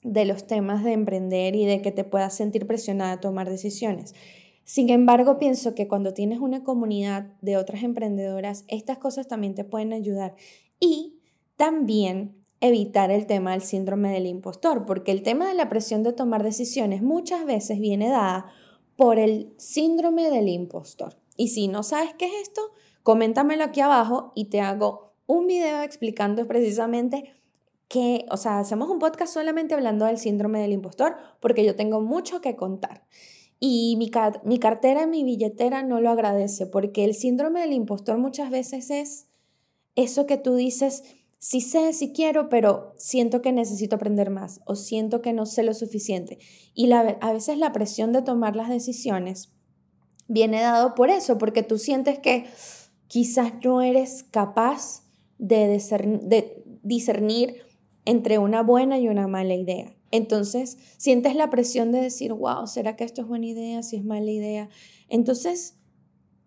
de 0.03 0.27
los 0.27 0.47
temas 0.47 0.85
de 0.85 0.93
emprender 0.93 1.57
y 1.57 1.65
de 1.65 1.81
que 1.81 1.93
te 1.93 2.05
puedas 2.05 2.35
sentir 2.35 2.67
presionada 2.67 3.13
a 3.13 3.21
tomar 3.21 3.49
decisiones. 3.49 4.15
Sin 4.65 4.91
embargo, 4.91 5.39
pienso 5.39 5.75
que 5.75 5.89
cuando 5.89 6.13
tienes 6.13 6.41
una 6.41 6.63
comunidad 6.63 7.33
de 7.41 7.57
otras 7.57 7.85
emprendedoras, 7.85 8.67
estas 8.69 8.99
cosas 8.99 9.29
también 9.29 9.55
te 9.55 9.65
pueden 9.65 9.95
ayudar. 9.95 10.35
Y 10.79 11.21
también 11.57 12.44
evitar 12.67 13.11
el 13.11 13.27
tema 13.27 13.53
del 13.53 13.63
síndrome 13.63 14.11
del 14.11 14.27
impostor, 14.27 14.87
porque 14.87 15.13
el 15.13 15.23
tema 15.23 15.49
de 15.49 15.55
la 15.55 15.69
presión 15.69 16.03
de 16.03 16.15
tomar 16.15 16.43
decisiones 16.43 17.03
muchas 17.03 17.45
veces 17.45 17.79
viene 17.79 18.09
dada 18.09 18.47
por 18.97 19.19
el 19.19 19.53
síndrome 19.59 20.31
del 20.31 20.49
impostor. 20.49 21.17
Y 21.37 21.49
si 21.49 21.69
no 21.69 21.83
sabes 21.83 22.15
qué 22.15 22.27
es 22.27 22.33
esto, 22.43 22.63
coméntamelo 23.03 23.65
aquí 23.65 23.81
abajo 23.81 24.33
y 24.35 24.47
te 24.47 24.61
hago 24.61 25.13
un 25.27 25.47
video 25.47 25.83
explicando 25.83 26.47
precisamente 26.47 27.35
que, 27.89 28.25
o 28.31 28.39
sea, 28.39 28.61
hacemos 28.61 28.89
un 28.89 28.99
podcast 28.99 29.35
solamente 29.35 29.75
hablando 29.75 30.07
del 30.07 30.17
síndrome 30.17 30.61
del 30.61 30.73
impostor, 30.73 31.17
porque 31.41 31.67
yo 31.67 31.77
tengo 31.77 32.01
mucho 32.01 32.41
que 32.41 32.57
contar. 32.57 33.05
Y 33.61 33.97
mi, 33.99 34.11
mi 34.45 34.59
cartera, 34.59 35.07
mi 35.07 35.23
billetera 35.23 35.83
no 35.83 36.01
lo 36.01 36.11
agradece, 36.11 36.67
porque 36.67 37.05
el 37.05 37.15
síndrome 37.15 37.61
del 37.61 37.75
impostor 37.75 38.17
muchas 38.17 38.51
veces 38.51 38.91
es 38.91 39.29
eso 39.97 40.27
que 40.27 40.39
tú 40.39 40.55
dices, 40.55 41.05
sí 41.45 41.61
sé, 41.61 41.93
sí 41.93 42.15
quiero, 42.15 42.49
pero 42.49 42.95
siento 42.97 43.43
que 43.43 43.53
necesito 43.53 43.97
aprender 43.97 44.31
más 44.31 44.63
o 44.65 44.77
siento 44.77 45.21
que 45.21 45.35
no 45.35 45.45
sé 45.45 45.63
lo 45.63 45.75
suficiente. 45.75 46.39
Y 46.73 46.91
a 46.91 47.33
veces 47.35 47.59
la 47.59 47.71
presión 47.71 48.15
de 48.15 48.23
tomar 48.23 48.57
las 48.57 48.71
decisiones 48.71 49.53
viene 50.27 50.63
dado 50.63 50.95
por 50.95 51.11
eso, 51.11 51.37
porque 51.37 51.63
tú 51.63 51.77
sientes 51.77 52.19
que 52.19 52.47
quizás 53.09 53.53
no 53.63 53.83
eres 53.83 54.23
capaz 54.23 55.03
de 55.37 55.71
discernir, 55.71 56.21
de 56.23 56.65
discernir 56.83 57.57
entre 58.07 58.39
una 58.39 58.63
buena 58.63 58.99
y 58.99 59.09
una 59.09 59.29
mala 59.29 59.55
idea. 59.55 59.95
Entonces, 60.11 60.79
sientes 60.97 61.37
la 61.37 61.51
presión 61.51 61.93
de 61.93 62.01
decir, 62.01 62.33
wow, 62.33 62.67
¿será 62.67 62.97
que 62.97 63.05
esto 63.05 63.21
es 63.21 63.29
buena 63.29 63.45
idea? 63.45 63.83
Si 63.83 63.97
es 63.97 64.05
mala 64.05 64.31
idea. 64.31 64.71
Entonces, 65.11 65.77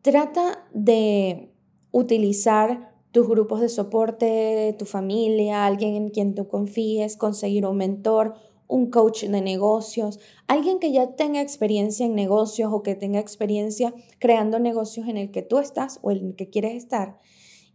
trata 0.02 0.68
de 0.74 1.54
utilizar 1.92 2.97
tus 3.12 3.28
grupos 3.28 3.62
de 3.62 3.70
soporte, 3.70 4.76
tu 4.78 4.86
familia, 4.86 5.65
alguien 5.65 5.96
en 5.96 6.10
quien 6.10 6.36
tú 6.36 6.48
confíes, 6.48 7.17
conseguir 7.17 7.65
un 7.65 7.78
mentor, 7.78 8.36
un 8.67 8.89
coach 8.89 9.24
de 9.24 9.41
negocios, 9.41 10.20
alguien 10.48 10.80
que 10.80 10.91
ya 10.91 11.15
tenga 11.15 11.41
experiencia 11.41 12.06
en 12.06 12.15
negocios 12.15 12.72
o 12.74 12.84
que 12.84 12.96
tenga 12.96 13.20
experiencia 13.20 13.93
creando 14.20 14.60
negocios 14.60 15.08
en 15.08 15.17
el 15.17 15.32
que 15.32 15.41
tú 15.41 15.60
estás 15.60 16.00
o 16.02 16.12
en 16.12 16.28
el 16.28 16.36
que 16.36 16.50
quieres 16.50 16.76
estar. 16.76 17.17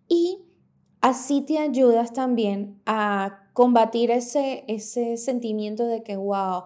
Y 0.07 0.42
así 1.01 1.40
te 1.42 1.59
ayudas 1.59 2.12
también 2.12 2.81
a 2.85 3.51
combatir 3.55 4.11
ese, 4.11 4.64
ese 4.68 5.16
sentimiento 5.16 5.87
de 5.87 6.03
que, 6.03 6.16
wow, 6.16 6.64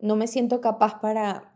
no 0.00 0.16
me 0.16 0.26
siento 0.26 0.60
capaz 0.60 1.00
para, 1.00 1.55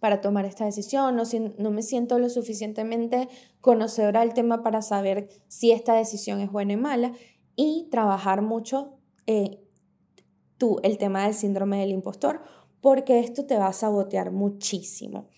para 0.00 0.20
tomar 0.20 0.44
esta 0.44 0.64
decisión, 0.64 1.16
no, 1.16 1.24
no 1.58 1.70
me 1.70 1.82
siento 1.82 2.18
lo 2.18 2.28
suficientemente 2.28 3.28
conocedora 3.60 4.20
del 4.20 4.34
tema 4.34 4.62
para 4.62 4.82
saber 4.82 5.28
si 5.48 5.72
esta 5.72 5.94
decisión 5.94 6.40
es 6.40 6.50
buena 6.50 6.74
o 6.74 6.78
mala 6.78 7.12
y 7.56 7.88
trabajar 7.90 8.42
mucho 8.42 8.98
eh, 9.26 9.58
tú 10.58 10.78
el 10.82 10.98
tema 10.98 11.24
del 11.24 11.34
síndrome 11.34 11.80
del 11.80 11.90
impostor, 11.90 12.42
porque 12.80 13.18
esto 13.18 13.46
te 13.46 13.56
va 13.56 13.68
a 13.68 13.72
sabotear 13.72 14.30
muchísimo. 14.30 15.28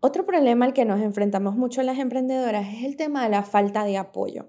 Otro 0.00 0.26
problema 0.26 0.66
al 0.66 0.74
que 0.74 0.84
nos 0.84 1.00
enfrentamos 1.00 1.56
mucho 1.56 1.82
las 1.82 1.98
emprendedoras 1.98 2.68
es 2.74 2.84
el 2.84 2.96
tema 2.96 3.24
de 3.24 3.30
la 3.30 3.42
falta 3.42 3.84
de 3.84 3.96
apoyo. 3.96 4.48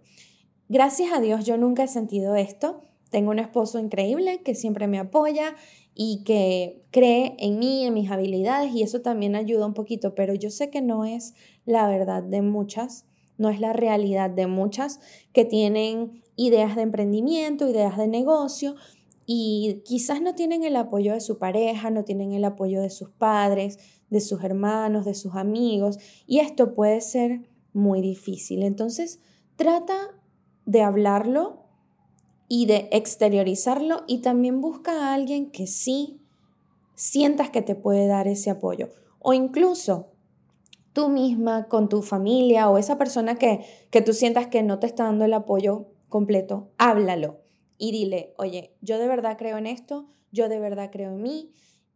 Gracias 0.68 1.14
a 1.14 1.22
Dios 1.22 1.46
yo 1.46 1.58
nunca 1.58 1.84
he 1.84 1.88
sentido 1.88 2.36
esto. 2.36 2.82
Tengo 3.10 3.32
un 3.32 3.40
esposo 3.40 3.80
increíble 3.80 4.42
que 4.44 4.56
siempre 4.56 4.88
me 4.88 5.00
apoya 5.00 5.56
y 5.96 6.24
que 6.26 6.84
cree 6.92 7.36
en 7.40 7.58
mí, 7.58 7.86
en 7.86 7.94
mis 7.94 8.12
habilidades 8.12 8.76
y 8.76 8.84
eso 8.84 9.02
también 9.02 9.36
ayuda 9.36 9.66
un 9.66 9.74
poquito, 9.74 10.14
pero 10.14 10.36
yo 10.36 10.52
sé 10.52 10.70
que 10.70 10.82
no 10.82 11.06
es 11.06 11.34
la 11.66 11.88
verdad 11.88 12.22
de 12.22 12.42
muchas, 12.42 13.06
no 13.38 13.50
es 13.50 13.60
la 13.60 13.74
realidad 13.74 14.30
de 14.30 14.46
muchas 14.46 15.00
que 15.34 15.46
tienen 15.46 16.22
ideas 16.36 16.76
de 16.76 16.82
emprendimiento, 16.84 17.70
ideas 17.70 17.98
de 17.98 18.08
negocio, 18.08 18.76
y 19.26 19.82
quizás 19.86 20.22
no 20.22 20.36
tienen 20.36 20.64
el 20.64 20.76
apoyo 20.76 21.14
de 21.14 21.22
su 21.22 21.40
pareja, 21.40 21.90
no 21.90 22.04
tienen 22.04 22.34
el 22.34 22.44
apoyo 22.46 22.82
de 22.82 22.92
sus 22.92 23.10
padres, 23.10 23.80
de 24.10 24.22
sus 24.22 24.44
hermanos, 24.44 25.06
de 25.06 25.16
sus 25.16 25.36
amigos 25.36 25.98
y 26.28 26.40
esto 26.40 26.76
puede 26.76 27.02
ser 27.02 27.50
muy 27.74 28.02
difícil. 28.02 28.64
Entonces, 28.64 29.20
trata 29.56 29.96
de 30.66 30.82
hablarlo 30.82 31.65
y 32.48 32.66
de 32.66 32.90
exteriorizarlo 32.92 34.04
y 34.08 34.20
también 34.20 34.62
busca 34.62 34.92
a 34.92 35.14
alguien 35.14 35.52
que 35.52 35.68
sí 35.68 36.20
sientas 36.96 37.50
que 37.50 37.62
te 37.62 37.76
puede 37.76 38.08
dar 38.08 38.28
ese 38.28 38.50
apoyo. 38.50 38.90
O 39.20 39.34
incluso 39.34 40.12
tú 40.94 41.10
misma 41.10 41.68
con 41.68 41.90
tu 41.90 42.02
familia 42.02 42.70
o 42.70 42.78
esa 42.78 42.98
persona 42.98 43.36
que, 43.36 43.66
que 43.90 44.02
tú 44.02 44.14
sientas 44.14 44.48
que 44.48 44.64
no 44.64 44.80
te 44.80 44.88
está 44.88 45.04
dando 45.04 45.26
el 45.26 45.34
apoyo 45.34 45.88
completo, 46.10 46.72
háblalo 46.78 47.42
y 47.78 47.92
dile, 47.92 48.34
oye, 48.38 48.76
yo 48.82 48.98
de 49.00 49.08
verdad 49.08 49.38
creo 49.38 49.58
en 49.58 49.68
esto, 49.68 50.08
yo 50.32 50.48
de 50.48 50.60
verdad 50.60 50.90
creo 50.92 51.12
en 51.12 51.22
mí 51.22 51.52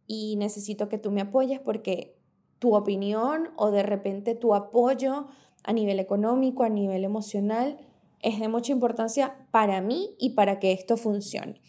y 0.06 0.36
necesito 0.36 0.88
que 0.88 0.98
tú 0.98 1.10
me 1.10 1.22
apoyes 1.22 1.60
porque 1.60 2.16
tu 2.58 2.74
opinión 2.74 3.50
o 3.56 3.70
de 3.70 3.82
repente 3.82 4.34
tu 4.34 4.54
apoyo 4.54 5.28
a 5.64 5.72
nivel 5.72 5.98
económico, 5.98 6.62
a 6.62 6.68
nivel 6.68 7.04
emocional, 7.04 7.78
es 8.22 8.40
de 8.40 8.48
mucha 8.48 8.72
importancia 8.72 9.46
para 9.50 9.80
mí 9.80 10.14
y 10.18 10.30
para 10.30 10.58
que 10.58 10.72
esto 10.72 10.96
funcione. 10.96 11.60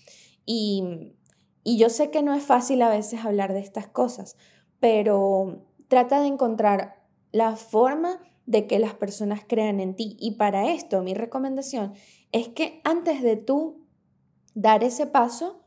Y, 0.46 1.14
y 1.64 1.78
yo 1.78 1.90
sé 1.90 2.12
que 2.12 2.24
no 2.24 2.34
es 2.34 2.44
fácil 2.44 2.82
a 2.82 2.90
veces 2.90 3.26
hablar 3.26 3.54
de 3.54 3.60
estas 3.60 3.88
cosas, 3.88 4.36
pero 4.80 5.66
trata 5.88 6.22
de 6.22 6.28
encontrar 6.28 7.04
la 7.32 7.56
forma 7.56 8.20
de 8.46 8.68
que 8.68 8.80
las 8.80 8.94
personas 8.94 9.42
crean 9.48 9.80
en 9.80 9.96
ti. 9.96 10.18
Y 10.20 10.32
para 10.32 10.72
esto 10.72 11.02
mi 11.04 11.14
recomendación 11.14 11.94
es 12.32 12.50
que 12.50 12.82
antes 12.84 13.22
de 13.22 13.38
tú 13.38 13.86
dar 14.54 14.84
ese 14.84 15.08
paso, 15.08 15.64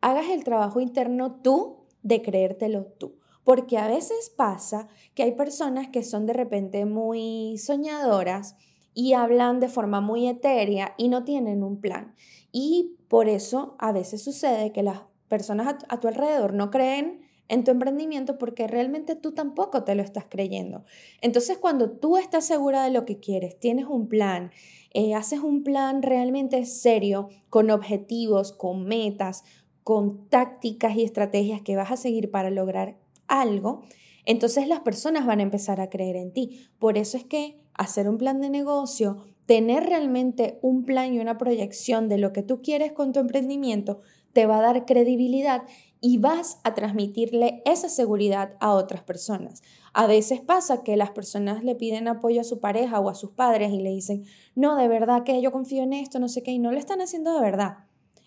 hagas 0.00 0.28
el 0.28 0.44
trabajo 0.44 0.80
interno 0.80 1.40
tú 1.42 1.86
de 2.02 2.22
creértelo 2.22 2.84
tú. 2.84 3.18
Porque 3.44 3.78
a 3.78 3.88
veces 3.88 4.30
pasa 4.36 4.88
que 5.14 5.22
hay 5.22 5.32
personas 5.32 5.88
que 5.88 6.02
son 6.02 6.26
de 6.26 6.34
repente 6.34 6.84
muy 6.84 7.56
soñadoras 7.58 8.56
y 8.98 9.12
hablan 9.12 9.60
de 9.60 9.68
forma 9.68 10.00
muy 10.00 10.26
etérea 10.26 10.94
y 10.98 11.06
no 11.06 11.22
tienen 11.22 11.62
un 11.62 11.80
plan. 11.80 12.16
Y 12.50 12.96
por 13.06 13.28
eso 13.28 13.76
a 13.78 13.92
veces 13.92 14.24
sucede 14.24 14.72
que 14.72 14.82
las 14.82 15.02
personas 15.28 15.76
a 15.88 16.00
tu, 16.00 16.08
alrededor 16.08 16.52
no 16.52 16.72
creen 16.72 17.20
en 17.46 17.62
tu 17.62 17.70
emprendimiento 17.70 18.38
porque 18.38 18.66
realmente 18.66 19.14
tú 19.14 19.30
tampoco 19.30 19.84
te 19.84 19.94
lo 19.94 20.02
estás 20.02 20.24
creyendo. 20.28 20.84
Entonces, 21.20 21.58
cuando 21.58 21.92
tú 21.92 22.16
estás 22.16 22.44
segura 22.44 22.82
de 22.82 22.90
lo 22.90 23.04
que 23.04 23.20
quieres, 23.20 23.60
tienes 23.60 23.86
un 23.86 24.08
plan, 24.08 24.50
eh, 24.92 25.14
haces 25.14 25.38
un 25.38 25.62
plan 25.62 26.02
realmente 26.02 26.64
serio, 26.64 27.28
con 27.50 27.70
objetivos, 27.70 28.50
con 28.50 28.84
metas, 28.84 29.44
con 29.84 30.28
tácticas 30.28 30.96
y 30.96 31.04
estrategias 31.04 31.62
que 31.62 31.76
vas 31.76 31.92
a 31.92 31.96
seguir 31.96 32.32
para 32.32 32.50
lograr 32.50 32.96
algo, 33.28 33.82
entonces 34.28 34.68
las 34.68 34.80
personas 34.80 35.24
van 35.24 35.38
a 35.38 35.44
empezar 35.44 35.80
a 35.80 35.88
creer 35.88 36.16
en 36.16 36.32
ti. 36.32 36.68
Por 36.78 36.98
eso 36.98 37.16
es 37.16 37.24
que 37.24 37.60
hacer 37.78 38.08
un 38.08 38.18
plan 38.18 38.40
de 38.40 38.50
negocio, 38.50 39.24
tener 39.46 39.84
realmente 39.84 40.58
un 40.60 40.84
plan 40.84 41.14
y 41.14 41.20
una 41.20 41.38
proyección 41.38 42.08
de 42.10 42.18
lo 42.18 42.34
que 42.34 42.42
tú 42.42 42.60
quieres 42.60 42.92
con 42.92 43.12
tu 43.12 43.20
emprendimiento, 43.20 44.02
te 44.34 44.44
va 44.44 44.58
a 44.58 44.62
dar 44.62 44.84
credibilidad 44.84 45.62
y 46.00 46.18
vas 46.18 46.60
a 46.64 46.74
transmitirle 46.74 47.62
esa 47.64 47.88
seguridad 47.88 48.54
a 48.60 48.74
otras 48.74 49.02
personas. 49.02 49.62
A 49.94 50.06
veces 50.06 50.40
pasa 50.40 50.82
que 50.82 50.96
las 50.96 51.10
personas 51.10 51.64
le 51.64 51.74
piden 51.74 52.08
apoyo 52.08 52.40
a 52.42 52.44
su 52.44 52.60
pareja 52.60 53.00
o 53.00 53.08
a 53.08 53.14
sus 53.14 53.30
padres 53.30 53.72
y 53.72 53.80
le 53.80 53.90
dicen, 53.90 54.24
no, 54.54 54.76
de 54.76 54.86
verdad 54.86 55.24
que 55.24 55.40
yo 55.40 55.50
confío 55.50 55.82
en 55.82 55.94
esto, 55.94 56.18
no 56.18 56.28
sé 56.28 56.42
qué, 56.42 56.52
y 56.52 56.58
no 56.58 56.70
lo 56.70 56.78
están 56.78 57.00
haciendo 57.00 57.32
de 57.32 57.40
verdad. 57.40 57.78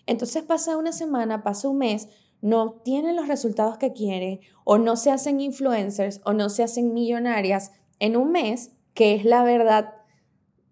Entonces 0.06 0.42
pasa 0.42 0.76
una 0.76 0.92
semana, 0.92 1.42
pasa 1.42 1.68
un 1.68 1.78
mes, 1.78 2.08
no 2.40 2.80
tienen 2.84 3.16
los 3.16 3.28
resultados 3.28 3.78
que 3.78 3.92
quieren 3.92 4.40
o 4.64 4.76
no 4.76 4.96
se 4.96 5.12
hacen 5.12 5.40
influencers 5.40 6.20
o 6.24 6.32
no 6.32 6.50
se 6.50 6.64
hacen 6.64 6.92
millonarias 6.92 7.70
en 8.00 8.16
un 8.16 8.32
mes, 8.32 8.72
que 8.94 9.14
es 9.14 9.24
la 9.24 9.42
verdad 9.44 9.94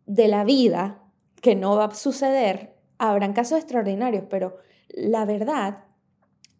de 0.06 0.28
la 0.28 0.44
vida, 0.44 1.02
que 1.40 1.54
no 1.54 1.76
va 1.76 1.86
a 1.86 1.94
suceder. 1.94 2.76
Habrán 2.98 3.32
casos 3.32 3.58
extraordinarios, 3.58 4.24
pero 4.28 4.58
la 4.88 5.24
verdad 5.24 5.84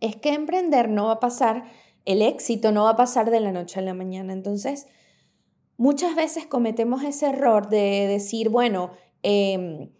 es 0.01 0.17
que 0.17 0.33
emprender 0.33 0.89
no 0.89 1.07
va 1.07 1.13
a 1.15 1.21
pasar, 1.21 1.65
el 2.05 2.23
éxito 2.23 2.73
no 2.73 2.85
va 2.85 2.91
a 2.91 2.97
pasar 2.97 3.31
de 3.31 3.41
la 3.41 3.53
noche 3.53 3.79
a 3.81 3.83
la 3.83 3.95
mañana. 3.95 4.33
Entonces, 4.33 4.87
muchas 5.77 6.15
veces 6.17 6.47
cometemos 6.47 7.03
ese 7.05 7.27
error 7.27 7.69
de 7.69 8.07
decir, 8.07 8.49
bueno, 8.49 8.91
em, 9.23 9.91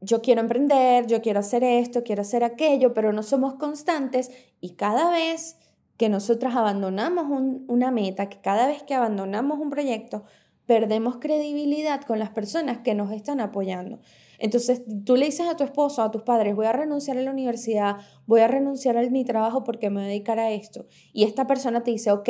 yo 0.00 0.20
quiero 0.22 0.40
emprender, 0.40 1.06
yo 1.06 1.22
quiero 1.22 1.40
hacer 1.40 1.64
esto, 1.64 2.04
quiero 2.04 2.22
hacer 2.22 2.44
aquello, 2.44 2.94
pero 2.94 3.12
no 3.12 3.22
somos 3.22 3.54
constantes 3.54 4.30
y 4.60 4.74
cada 4.74 5.10
vez 5.10 5.56
que 5.96 6.08
nosotros 6.08 6.54
abandonamos 6.54 7.26
una 7.68 7.90
meta, 7.90 8.28
que 8.28 8.40
cada 8.40 8.66
vez 8.66 8.82
que 8.82 8.94
abandonamos 8.94 9.58
un 9.58 9.70
proyecto, 9.70 10.24
perdemos 10.66 11.16
credibilidad 11.16 12.02
con 12.02 12.18
las 12.18 12.30
personas 12.30 12.78
que 12.78 12.94
nos 12.94 13.12
están 13.12 13.40
apoyando. 13.40 14.00
Entonces, 14.38 14.82
tú 15.04 15.16
le 15.16 15.26
dices 15.26 15.46
a 15.46 15.56
tu 15.56 15.64
esposo, 15.64 16.02
a 16.02 16.10
tus 16.10 16.22
padres, 16.22 16.56
voy 16.56 16.66
a 16.66 16.72
renunciar 16.72 17.18
a 17.18 17.22
la 17.22 17.30
universidad, 17.30 17.96
voy 18.26 18.40
a 18.40 18.48
renunciar 18.48 18.96
a 18.96 19.02
mi 19.10 19.24
trabajo 19.24 19.64
porque 19.64 19.90
me 19.90 19.96
voy 19.96 20.04
a 20.04 20.08
dedicar 20.08 20.38
a 20.38 20.50
esto. 20.50 20.86
Y 21.12 21.24
esta 21.24 21.46
persona 21.46 21.82
te 21.82 21.90
dice, 21.90 22.10
ok, 22.10 22.28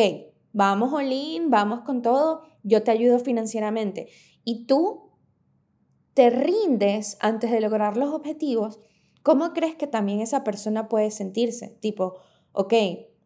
vamos, 0.53 0.92
Olin, 0.92 1.51
vamos 1.51 1.81
con 1.81 2.03
todo, 2.03 2.42
yo 2.62 2.83
te 2.83 2.90
ayudo 2.90 3.18
financieramente. 3.18 4.09
Y 4.44 4.66
tú 4.66 5.11
te 6.14 6.31
rindes 6.31 7.16
antes 7.20 7.51
de 7.51 7.61
lograr 7.61 7.97
los 7.97 8.12
objetivos, 8.12 8.81
¿cómo 9.23 9.53
crees 9.53 9.75
que 9.75 9.87
también 9.87 10.20
esa 10.20 10.44
persona 10.44 10.88
puede 10.88 11.11
sentirse? 11.11 11.77
Tipo, 11.81 12.14
ok, 12.53 12.75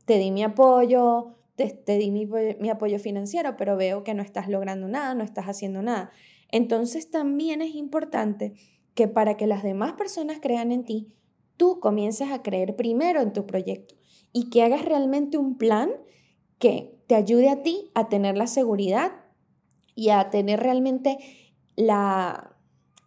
te 0.05 0.18
di 0.18 0.31
mi 0.31 0.42
apoyo, 0.42 1.38
te, 1.66 1.99
di 1.99 2.11
mi, 2.11 2.27
mi 2.27 2.71
apoyo 2.71 2.99
financiero, 2.99 3.57
pero 3.57 3.77
veo 3.77 4.05
que 4.05 4.14
no 4.14 4.23
estás 4.23 4.49
logrando 4.49 4.88
nada, 4.88 5.14
no 5.14 5.25
estás 5.25 5.47
haciendo 5.47 5.83
nada. 5.83 6.11
Entonces 6.51 7.11
también 7.11 7.61
es 7.61 7.75
importante 7.75 8.55
que 8.94 9.09
para 9.09 9.37
que 9.37 9.47
las 9.47 9.62
demás 9.62 9.92
personas 9.92 10.38
crean 10.40 10.73
en 10.73 10.85
ti, 10.85 11.12
tú 11.57 11.81
comiences 11.81 12.31
a 12.31 12.42
creer 12.42 12.77
primero 12.77 13.21
en 13.21 13.33
tu 13.33 13.44
proyecto 13.47 13.97
y 14.33 14.51
que 14.51 14.62
hagas 14.62 14.85
realmente 14.85 15.37
un 15.37 15.59
plan 15.59 15.90
que 16.59 16.97
te 17.07 17.14
ayude 17.14 17.49
a 17.51 17.62
ti 17.62 17.90
a 17.94 18.09
tener 18.09 18.37
la 18.37 18.47
seguridad 18.47 19.12
y 19.94 20.11
a 20.11 20.31
tener 20.31 20.61
realmente 20.61 21.18
la, 21.77 22.57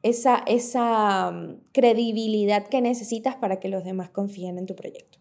esa, 0.03 0.43
esa 0.45 1.31
mm, 1.31 1.61
credibilidad 1.71 2.67
que 2.67 2.81
necesitas 2.81 3.35
para 3.35 3.59
que 3.59 3.69
los 3.69 3.83
demás 3.83 4.09
confíen 4.09 4.57
en 4.57 4.65
tu 4.65 4.75
proyecto. 4.75 5.19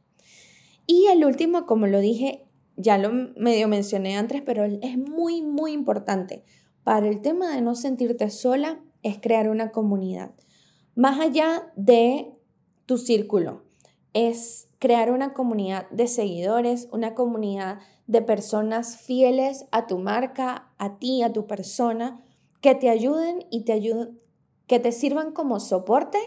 Y 0.86 1.06
el 1.06 1.24
último, 1.24 1.66
como 1.66 1.86
lo 1.86 2.00
dije, 2.00 2.44
ya 2.80 2.98
lo 2.98 3.10
medio 3.36 3.68
mencioné 3.68 4.16
antes, 4.16 4.42
pero 4.42 4.64
es 4.64 4.98
muy, 4.98 5.42
muy 5.42 5.72
importante. 5.72 6.44
Para 6.84 7.08
el 7.08 7.20
tema 7.20 7.54
de 7.54 7.60
no 7.60 7.74
sentirte 7.74 8.30
sola, 8.30 8.80
es 9.02 9.18
crear 9.20 9.48
una 9.48 9.70
comunidad. 9.70 10.32
Más 10.94 11.20
allá 11.20 11.72
de 11.76 12.32
tu 12.86 12.98
círculo, 12.98 13.62
es 14.12 14.68
crear 14.78 15.10
una 15.10 15.34
comunidad 15.34 15.88
de 15.90 16.08
seguidores, 16.08 16.88
una 16.90 17.14
comunidad 17.14 17.78
de 18.06 18.22
personas 18.22 18.96
fieles 18.96 19.66
a 19.70 19.86
tu 19.86 19.98
marca, 19.98 20.72
a 20.78 20.98
ti, 20.98 21.22
a 21.22 21.32
tu 21.32 21.46
persona, 21.46 22.24
que 22.60 22.74
te 22.74 22.88
ayuden 22.88 23.46
y 23.50 23.64
te 23.64 23.72
ayuden, 23.72 24.18
que 24.66 24.80
te 24.80 24.92
sirvan 24.92 25.32
como 25.32 25.60
soporte 25.60 26.18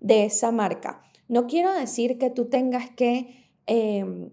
de 0.00 0.24
esa 0.24 0.52
marca. 0.52 1.02
No 1.28 1.46
quiero 1.46 1.72
decir 1.72 2.18
que 2.18 2.30
tú 2.30 2.46
tengas 2.46 2.90
que 2.90 3.50
em, 3.66 4.30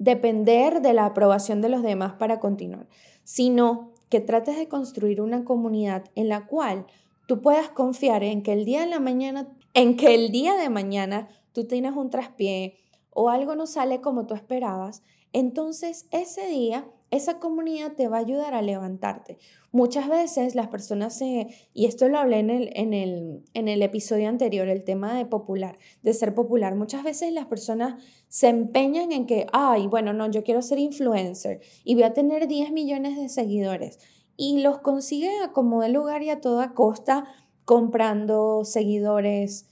depender 0.00 0.80
de 0.80 0.94
la 0.94 1.04
aprobación 1.04 1.60
de 1.60 1.68
los 1.68 1.82
demás 1.82 2.14
para 2.14 2.40
continuar, 2.40 2.88
sino 3.22 3.92
que 4.08 4.20
trates 4.20 4.56
de 4.56 4.66
construir 4.66 5.20
una 5.20 5.44
comunidad 5.44 6.06
en 6.14 6.28
la 6.28 6.46
cual 6.46 6.86
tú 7.26 7.42
puedas 7.42 7.68
confiar 7.68 8.24
en 8.24 8.42
que 8.42 8.54
el 8.54 8.64
día 8.64 8.86
de 8.86 8.98
mañana, 8.98 9.46
en 9.74 9.98
que 9.98 10.14
el 10.14 10.32
día 10.32 10.56
de 10.56 10.70
mañana 10.70 11.28
tú 11.52 11.66
tienes 11.66 11.94
un 11.94 12.08
traspié 12.08 12.78
o 13.10 13.28
algo 13.28 13.54
no 13.54 13.66
sale 13.66 14.00
como 14.00 14.26
tú 14.26 14.32
esperabas, 14.32 15.02
entonces 15.34 16.06
ese 16.10 16.46
día 16.46 16.86
esa 17.10 17.38
comunidad 17.38 17.92
te 17.92 18.08
va 18.08 18.18
a 18.18 18.20
ayudar 18.20 18.54
a 18.54 18.62
levantarte. 18.62 19.38
Muchas 19.72 20.08
veces 20.08 20.54
las 20.54 20.68
personas 20.68 21.16
se, 21.16 21.48
y 21.74 21.86
esto 21.86 22.08
lo 22.08 22.18
hablé 22.18 22.38
en 22.38 22.50
el, 22.50 22.70
en, 22.74 22.94
el, 22.94 23.44
en 23.54 23.68
el 23.68 23.82
episodio 23.82 24.28
anterior, 24.28 24.68
el 24.68 24.84
tema 24.84 25.14
de 25.14 25.26
popular, 25.26 25.78
de 26.02 26.14
ser 26.14 26.34
popular, 26.34 26.76
muchas 26.76 27.02
veces 27.02 27.32
las 27.32 27.46
personas 27.46 28.02
se 28.28 28.48
empeñan 28.48 29.12
en 29.12 29.26
que, 29.26 29.46
ay, 29.52 29.86
bueno, 29.86 30.12
no, 30.12 30.30
yo 30.30 30.44
quiero 30.44 30.62
ser 30.62 30.78
influencer 30.78 31.60
y 31.84 31.94
voy 31.94 32.04
a 32.04 32.12
tener 32.12 32.46
10 32.46 32.72
millones 32.72 33.16
de 33.16 33.28
seguidores. 33.28 33.98
Y 34.36 34.62
los 34.62 34.78
consigue 34.78 35.30
a 35.44 35.52
como 35.52 35.82
de 35.82 35.90
lugar 35.90 36.22
y 36.22 36.30
a 36.30 36.40
toda 36.40 36.72
costa 36.74 37.24
comprando 37.64 38.64
seguidores 38.64 39.66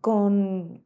con 0.00 0.82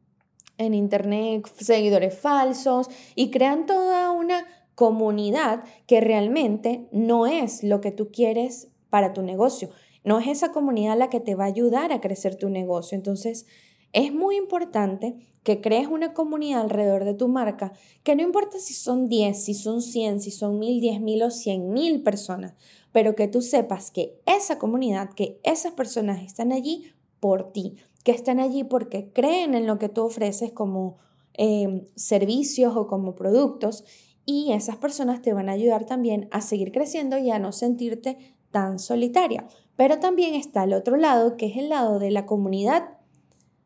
en 0.57 0.73
internet, 0.73 1.47
seguidores 1.57 2.17
falsos 2.17 2.89
y 3.15 3.31
crean 3.31 3.65
toda 3.65 4.11
una 4.11 4.45
comunidad 4.75 5.63
que 5.87 6.01
realmente 6.01 6.87
no 6.91 7.27
es 7.27 7.63
lo 7.63 7.81
que 7.81 7.91
tú 7.91 8.09
quieres 8.11 8.69
para 8.89 9.13
tu 9.13 9.21
negocio. 9.21 9.69
No 10.03 10.19
es 10.19 10.27
esa 10.27 10.51
comunidad 10.51 10.97
la 10.97 11.09
que 11.09 11.19
te 11.19 11.35
va 11.35 11.45
a 11.45 11.47
ayudar 11.47 11.91
a 11.91 12.01
crecer 12.01 12.35
tu 12.35 12.49
negocio. 12.49 12.95
Entonces, 12.95 13.45
es 13.93 14.11
muy 14.13 14.37
importante 14.37 15.15
que 15.43 15.61
crees 15.61 15.87
una 15.87 16.13
comunidad 16.13 16.61
alrededor 16.61 17.03
de 17.05 17.13
tu 17.13 17.27
marca, 17.27 17.73
que 18.03 18.15
no 18.15 18.23
importa 18.23 18.57
si 18.59 18.73
son 18.73 19.07
10, 19.07 19.43
si 19.43 19.53
son 19.53 19.81
100, 19.81 20.21
si 20.21 20.31
son 20.31 20.57
1000, 20.57 20.81
10.000 20.81 21.23
o 21.23 21.27
100.000 21.27 22.03
personas, 22.03 22.53
pero 22.91 23.15
que 23.15 23.27
tú 23.27 23.41
sepas 23.41 23.91
que 23.91 24.19
esa 24.25 24.57
comunidad, 24.57 25.11
que 25.13 25.39
esas 25.43 25.73
personas 25.73 26.23
están 26.23 26.51
allí 26.51 26.93
por 27.19 27.51
ti, 27.51 27.75
que 28.03 28.11
están 28.11 28.39
allí 28.39 28.63
porque 28.63 29.11
creen 29.11 29.53
en 29.53 29.67
lo 29.67 29.79
que 29.79 29.89
tú 29.89 30.03
ofreces 30.03 30.51
como 30.51 30.97
eh, 31.35 31.87
servicios 31.95 32.75
o 32.75 32.87
como 32.87 33.15
productos 33.15 33.83
y 34.25 34.53
esas 34.53 34.77
personas 34.77 35.21
te 35.21 35.33
van 35.33 35.49
a 35.49 35.53
ayudar 35.53 35.85
también 35.85 36.27
a 36.31 36.41
seguir 36.41 36.71
creciendo 36.71 37.17
y 37.17 37.31
a 37.31 37.39
no 37.39 37.51
sentirte 37.51 38.17
tan 38.51 38.79
solitaria. 38.79 39.47
Pero 39.75 39.99
también 39.99 40.35
está 40.35 40.63
el 40.63 40.73
otro 40.73 40.97
lado, 40.97 41.35
que 41.35 41.47
es 41.47 41.57
el 41.57 41.69
lado 41.69 41.99
de 41.99 42.11
la 42.11 42.25
comunidad 42.25 42.97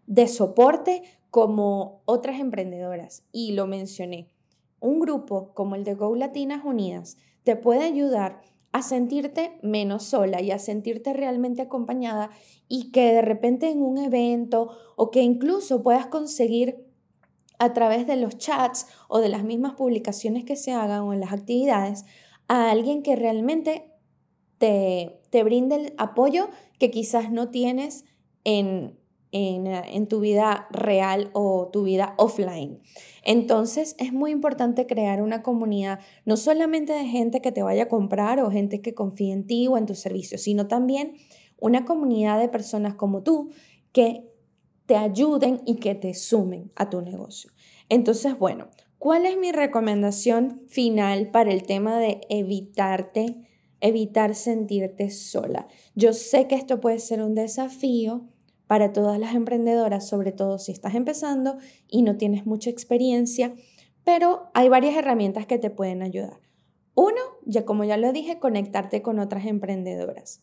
de 0.08 0.28
soporte 0.28 1.04
como 1.30 2.02
otras 2.06 2.40
emprendedoras. 2.40 3.24
Y 3.32 3.52
lo 3.52 3.68
mencioné. 3.68 4.28
Un 4.80 5.00
grupo 5.00 5.54
como 5.54 5.76
el 5.76 5.84
de 5.84 5.96
Go 5.96 6.16
Latinas 6.16 6.64
Unidas 6.64 7.18
te 7.44 7.56
puede 7.56 7.84
ayudar 7.84 8.42
a 8.72 8.82
sentirte 8.82 9.58
menos 9.62 10.04
sola 10.04 10.42
y 10.42 10.52
a 10.52 10.60
sentirte 10.60 11.14
realmente 11.14 11.62
acompañada 11.62 12.30
y 12.68 12.92
que 12.92 13.14
de 13.14 13.22
repente 13.22 13.70
en 13.70 13.82
un 13.82 13.98
evento 13.98 14.70
o 14.96 15.10
que 15.10 15.22
incluso 15.22 15.82
puedas 15.84 16.08
conseguir 16.08 16.87
a 17.60 17.74
través 17.74 18.08
de 18.08 18.18
los 18.18 18.38
chats 18.38 18.88
o 19.08 19.20
de 19.20 19.30
las 19.30 19.44
mismas 19.44 19.74
publicaciones 19.74 20.46
que 20.46 20.56
se 20.56 20.72
hagan 20.72 21.02
o 21.02 21.14
en 21.14 21.20
las 21.20 21.34
actividades 21.34 22.06
a 22.48 22.72
alguien 22.72 23.04
que 23.04 23.16
realmente 23.16 23.92
te, 24.58 25.22
te 25.30 25.44
brinde 25.44 25.76
el 25.76 25.94
apoyo 25.98 26.50
que 26.80 26.92
quizás 26.92 27.32
no 27.32 27.50
tienes 27.50 28.06
en, 28.44 28.98
en, 29.32 29.68
en, 29.68 30.08
tu 30.08 30.20
vida 30.20 30.68
real 30.72 31.30
o 31.34 31.70
tu 31.72 31.84
vida 31.84 32.14
offline. 32.18 32.80
Entonces 33.24 33.96
es 34.00 34.14
muy 34.14 34.32
importante 34.32 34.88
crear 34.88 35.22
una 35.22 35.44
comunidad, 35.44 36.00
no 36.26 36.38
solamente 36.38 36.94
de 36.94 37.06
gente 37.06 37.42
que 37.42 37.52
te 37.52 37.64
vaya 37.64 37.84
a 37.84 37.90
comprar 37.90 38.40
o 38.40 38.52
gente 38.52 38.82
que 38.82 38.94
confíe 38.94 39.34
en 39.34 39.46
ti 39.46 39.68
o 39.68 39.78
en 39.78 39.86
tus 39.86 40.00
servicios, 40.00 40.42
sino 40.42 40.68
también 40.68 41.14
una 41.60 41.86
comunidad 41.86 42.40
de 42.40 42.50
personas 42.50 42.96
como 42.96 43.24
tú 43.24 43.50
que 43.92 44.24
te 44.88 44.96
ayuden 44.96 45.62
y 45.66 45.76
que 45.76 45.94
te 45.94 46.16
sumen 46.16 46.72
a 46.76 46.90
tu 46.90 47.02
negocio. 47.02 47.52
Entonces, 47.90 48.40
bueno, 48.40 48.70
¿cuál 48.98 49.26
es 49.26 49.38
mi 49.38 49.52
recomendación 49.52 50.64
final 50.68 51.30
para 51.30 51.52
el 51.52 51.64
tema 51.64 52.00
de 52.00 52.22
evitarte, 52.30 53.36
evitar 53.82 54.34
sentirte 54.34 55.12
sola? 55.12 55.68
Yo 55.94 56.14
sé 56.14 56.48
que 56.48 56.56
esto 56.56 56.80
puede 56.82 57.00
ser 57.00 57.22
un 57.22 57.36
desafío 57.36 58.26
para 58.66 58.94
todas 58.94 59.20
las 59.20 59.36
emprendedoras, 59.36 60.08
sobre 60.08 60.32
todo 60.32 60.58
si 60.58 60.72
estás 60.72 60.96
empezando 60.96 61.58
y 61.90 62.02
no 62.02 62.18
tienes 62.18 62.46
mucha 62.46 62.70
experiencia, 62.70 63.54
pero 64.04 64.50
hay 64.54 64.70
varias 64.70 64.96
herramientas 64.96 65.46
que 65.46 65.58
te 65.58 65.70
pueden 65.70 66.02
ayudar. 66.02 66.40
Uno, 66.96 67.22
ya 67.46 67.66
como 67.66 67.84
ya 67.84 67.98
lo 67.98 68.12
dije, 68.14 68.40
conectarte 68.40 69.02
con 69.02 69.20
otras 69.20 69.46
emprendedoras. 69.46 70.42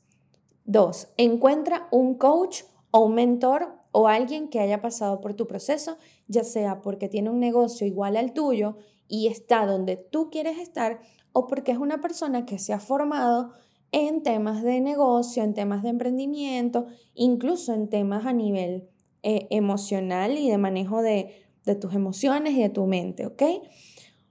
Dos, 0.67 1.09
encuentra 1.17 1.89
un 1.91 2.15
coach 2.15 2.63
o 2.91 3.01
un 3.01 3.15
mentor 3.15 3.84
o 3.97 4.09
alguien 4.09 4.49
que 4.49 4.59
haya 4.59 4.83
pasado 4.83 5.21
por 5.21 5.35
tu 5.35 5.47
proceso, 5.47 5.99
ya 6.27 6.43
sea 6.43 6.81
porque 6.83 7.09
tiene 7.09 7.31
un 7.31 7.39
negocio 7.39 7.87
igual 7.87 8.17
al 8.17 8.33
tuyo 8.33 8.77
y 9.07 9.29
está 9.29 9.67
donde 9.67 9.97
tú 9.97 10.31
quieres 10.31 10.59
estar, 10.59 10.99
o 11.33 11.47
porque 11.47 11.71
es 11.71 11.79
una 11.79 12.01
persona 12.01 12.45
que 12.45 12.59
se 12.59 12.73
ha 12.73 12.81
formado 12.81 13.53
en 13.93 14.25
temas 14.25 14.65
de 14.65 14.81
negocio, 14.81 15.45
en 15.45 15.55
temas 15.55 15.85
de 15.85 15.91
emprendimiento, 15.91 16.87
incluso 17.15 17.73
en 17.73 17.89
temas 17.89 18.27
a 18.27 18.33
nivel 18.33 18.89
eh, 19.23 19.47
emocional 19.51 20.37
y 20.39 20.51
de 20.51 20.59
manejo 20.59 21.01
de, 21.01 21.47
de 21.65 21.77
tus 21.77 21.95
emociones 21.95 22.55
y 22.55 22.63
de 22.63 22.71
tu 22.71 22.87
mente, 22.87 23.27
¿ok? 23.27 23.45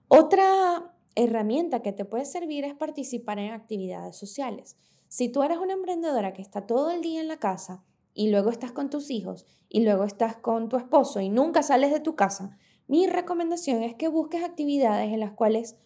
Otra 0.10 0.94
herramienta 1.16 1.82
que 1.82 1.94
te 1.94 2.04
puede 2.04 2.26
servir 2.26 2.66
es 2.66 2.76
participar 2.76 3.40
en 3.40 3.54
actividades 3.54 4.18
sociales. 4.18 4.76
Si 5.08 5.30
tú 5.30 5.42
eres 5.42 5.58
una 5.58 5.72
emprendedora 5.72 6.34
que 6.34 6.42
está 6.42 6.68
todo 6.68 6.92
el 6.92 7.02
día 7.02 7.22
en 7.22 7.30
la 7.30 7.38
casa, 7.38 7.86
y 8.14 8.30
luego 8.30 8.50
estás 8.50 8.72
con 8.72 8.90
tus 8.90 9.10
hijos 9.10 9.46
y 9.70 9.82
luego 9.82 10.04
estás 10.04 10.38
con 10.38 10.70
tu 10.70 10.78
esposo 10.78 11.20
y 11.20 11.30
nunca 11.30 11.64
sales 11.64 11.92
de 11.92 12.00
tu 12.00 12.16
casa, 12.16 12.58
mi 12.88 13.08
recomendación 13.08 13.84
es 13.84 13.96
que 13.96 14.08
busques 14.08 14.44
actividades 14.44 15.12
en 15.12 15.20
las 15.20 15.32
cuales 15.32 15.78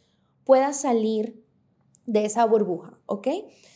puedas 0.43 0.81
salir 0.81 1.43
de 2.05 2.25
esa 2.25 2.45
burbuja, 2.45 2.97
¿ok? 3.05 3.27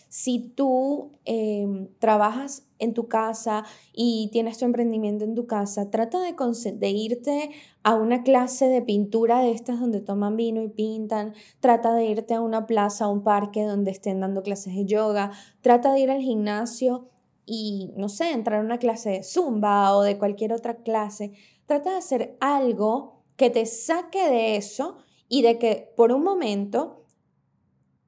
Si 0.07 0.39
tú 0.39 1.11
em, 1.25 1.87
trabajas 1.99 2.67
en 2.79 2.93
tu 2.93 3.07
casa 3.07 3.63
y 3.93 4.29
tienes 4.33 4.57
tu 4.57 4.65
emprendimiento 4.65 5.23
en 5.23 5.35
tu 5.35 5.47
casa, 5.47 5.89
trata 5.89 6.19
de, 6.19 6.33
de, 6.73 6.89
irte 6.89 7.51
a 7.83 7.95
una 7.95 8.23
clase 8.23 8.67
de 8.67 8.81
pintura 8.81 9.39
de 9.39 9.51
estas 9.51 9.79
donde 9.79 10.01
toman 10.01 10.35
vino 10.35 10.61
y 10.63 10.69
pintan, 10.69 11.33
trata 11.59 11.93
de 11.93 12.05
irte 12.05 12.33
a 12.33 12.41
una 12.41 12.65
plaza, 12.65 13.05
a 13.05 13.09
un 13.09 13.23
parque 13.23 13.63
donde 13.63 13.91
estén 13.91 14.19
dando 14.19 14.43
clases 14.43 14.75
de 14.75 14.85
yoga, 14.85 15.31
trata 15.61 15.93
de 15.93 15.99
ir 15.99 16.11
al 16.11 16.21
gimnasio 16.21 17.10
y, 17.45 17.91
no 17.97 18.09
sé, 18.09 18.31
entrar 18.31 18.59
a 18.59 18.63
una 18.63 18.77
clase 18.77 19.09
de 19.09 19.23
zumba 19.23 19.95
o 19.95 20.01
de 20.03 20.17
cualquier 20.17 20.53
otra 20.53 20.77
clase, 20.77 21.33
trata 21.65 21.91
de 21.91 21.97
hacer 21.97 22.37
algo 22.39 23.23
que 23.35 23.49
te 23.49 23.65
saque 23.65 24.29
de 24.29 24.55
eso 24.55 24.97
y 25.27 25.41
de 25.41 25.57
que 25.57 25.93
por 25.95 26.11
un 26.11 26.23
momento 26.23 27.05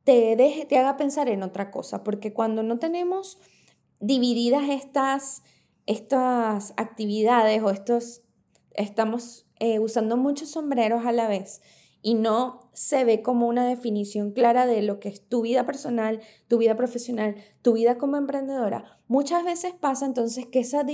te, 0.03 0.35
deje, 0.35 0.65
te 0.65 0.77
haga 0.77 0.97
pensar 0.97 1.29
en 1.29 1.43
otra 1.43 1.71
cosa, 1.71 2.03
porque 2.03 2.33
cuando 2.33 2.63
no 2.63 2.79
tenemos 2.79 3.39
divididas 3.99 4.69
estas, 4.69 5.43
estas 5.85 6.73
actividades 6.77 7.61
o 7.63 7.69
estos, 7.69 8.21
estamos 8.73 9.45
eh, 9.59 9.79
usando 9.79 10.17
muchos 10.17 10.49
sombreros 10.49 11.05
a 11.05 11.11
la 11.11 11.27
vez, 11.27 11.61
y 12.03 12.13
no 12.13 12.69
se 12.73 13.05
ve 13.05 13.23
como 13.23 13.47
una 13.47 13.65
definición 13.65 14.31
clara 14.31 14.67
de 14.67 14.83
lo 14.83 14.99
que 14.99 15.09
es 15.09 15.27
tu 15.27 15.41
vida 15.41 15.65
personal, 15.65 16.19
tu 16.47 16.59
vida 16.59 16.75
profesional, 16.75 17.35
tu 17.63 17.73
vida 17.73 17.97
como 17.97 18.17
emprendedora, 18.17 18.99
muchas 19.07 19.43
veces 19.43 19.73
pasa 19.73 20.05
entonces 20.05 20.45
que 20.45 20.59
esa 20.59 20.85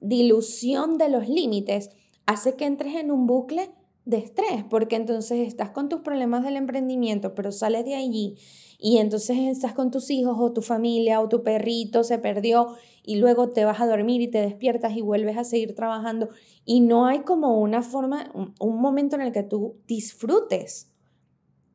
dilución 0.00 0.98
de 0.98 1.08
los 1.08 1.28
límites 1.28 1.90
hace 2.26 2.54
que 2.54 2.66
entres 2.66 2.94
en 2.94 3.10
un 3.10 3.26
bucle 3.26 3.70
de 4.04 4.18
estrés, 4.18 4.64
porque 4.68 4.96
entonces 4.96 5.46
estás 5.46 5.70
con 5.70 5.88
tus 5.88 6.00
problemas 6.00 6.42
del 6.42 6.56
emprendimiento, 6.56 7.34
pero 7.34 7.52
sales 7.52 7.84
de 7.84 7.94
allí 7.94 8.36
y 8.78 8.98
entonces 8.98 9.38
estás 9.38 9.74
con 9.74 9.92
tus 9.92 10.10
hijos 10.10 10.36
o 10.40 10.52
tu 10.52 10.60
familia 10.60 11.20
o 11.20 11.28
tu 11.28 11.44
perrito 11.44 12.02
se 12.02 12.18
perdió 12.18 12.74
y 13.04 13.16
luego 13.16 13.50
te 13.50 13.64
vas 13.64 13.80
a 13.80 13.86
dormir 13.86 14.20
y 14.20 14.28
te 14.28 14.40
despiertas 14.40 14.96
y 14.96 15.02
vuelves 15.02 15.38
a 15.38 15.44
seguir 15.44 15.76
trabajando 15.76 16.30
y 16.64 16.80
no 16.80 17.06
hay 17.06 17.20
como 17.20 17.60
una 17.60 17.82
forma, 17.82 18.32
un, 18.58 18.80
momento 18.80 19.14
en 19.14 19.22
el 19.22 19.32
que 19.32 19.44
tú 19.44 19.76
disfrutes 19.86 20.90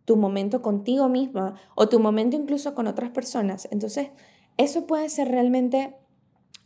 tu 0.03 0.17
momento 0.17 0.61
contigo 0.61 1.07
misma 1.07 1.55
o 1.75 1.87
tu 1.87 2.01
momento 2.01 2.35
incluso 2.35 2.75
con 2.75 2.87
otras 2.87 3.11
personas. 3.11 3.69
Entonces, 3.71 4.09
eso 4.57 4.85
puede 4.85 5.07
ser 5.07 5.29
realmente 5.29 5.95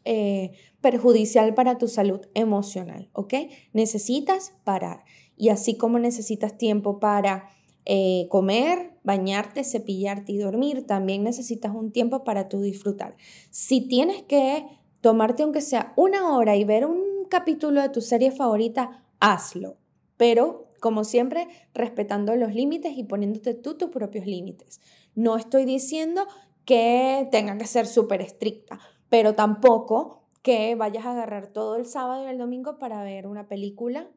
eh, 0.05 0.51
perjudicial 0.81 1.53
para 1.53 1.77
tu 1.77 1.87
salud 1.87 2.21
emocional, 2.33 3.09
¿ok? 3.13 3.33
Necesitas 3.73 4.55
parar. 4.63 5.03
Y 5.41 5.49
así 5.49 5.75
como 5.75 5.97
necesitas 5.97 6.55
tiempo 6.55 6.99
para 6.99 7.49
eh, 7.85 8.27
comer, 8.29 8.91
bañarte, 9.01 9.63
cepillarte 9.63 10.33
y 10.33 10.37
dormir, 10.37 10.85
también 10.85 11.23
necesitas 11.23 11.73
un 11.73 11.91
tiempo 11.91 12.23
para 12.23 12.47
tú 12.47 12.61
disfrutar. 12.61 13.15
Si 13.49 13.81
tienes 13.87 14.21
que 14.21 14.67
tomarte 15.01 15.41
aunque 15.41 15.61
sea 15.61 15.93
una 15.95 16.37
hora 16.37 16.55
y 16.57 16.63
ver 16.63 16.85
un 16.85 17.25
capítulo 17.27 17.81
de 17.81 17.89
tu 17.89 18.01
serie 18.01 18.29
favorita, 18.29 19.03
hazlo. 19.19 19.77
Pero, 20.15 20.67
como 20.79 21.03
siempre, 21.03 21.47
respetando 21.73 22.35
los 22.35 22.53
límites 22.53 22.95
y 22.95 23.03
poniéndote 23.03 23.55
tú 23.55 23.75
tus 23.75 23.89
propios 23.89 24.27
límites. 24.27 24.79
No 25.15 25.37
estoy 25.37 25.65
diciendo 25.65 26.27
que 26.65 27.27
tenga 27.31 27.57
que 27.57 27.65
ser 27.65 27.87
súper 27.87 28.21
estricta, 28.21 28.79
pero 29.09 29.33
tampoco 29.33 30.21
que 30.43 30.75
vayas 30.75 31.07
a 31.07 31.13
agarrar 31.13 31.47
todo 31.47 31.77
el 31.77 31.87
sábado 31.87 32.25
y 32.27 32.29
el 32.29 32.37
domingo 32.37 32.77
para 32.77 33.01
ver 33.01 33.25
una 33.25 33.47
película 33.47 34.07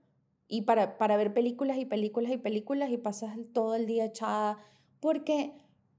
y 0.49 0.63
para, 0.63 0.99
para 0.99 1.17
ver 1.17 1.33
películas 1.35 1.79
y 1.79 1.85
películas 1.85 2.33
y 2.33 2.37
películas 2.37 2.91
y 2.91 2.97
pasas 2.97 3.37
todo 3.53 3.75
el 3.75 3.87
día 3.87 4.05
echada, 4.05 4.59
porque 5.01 5.53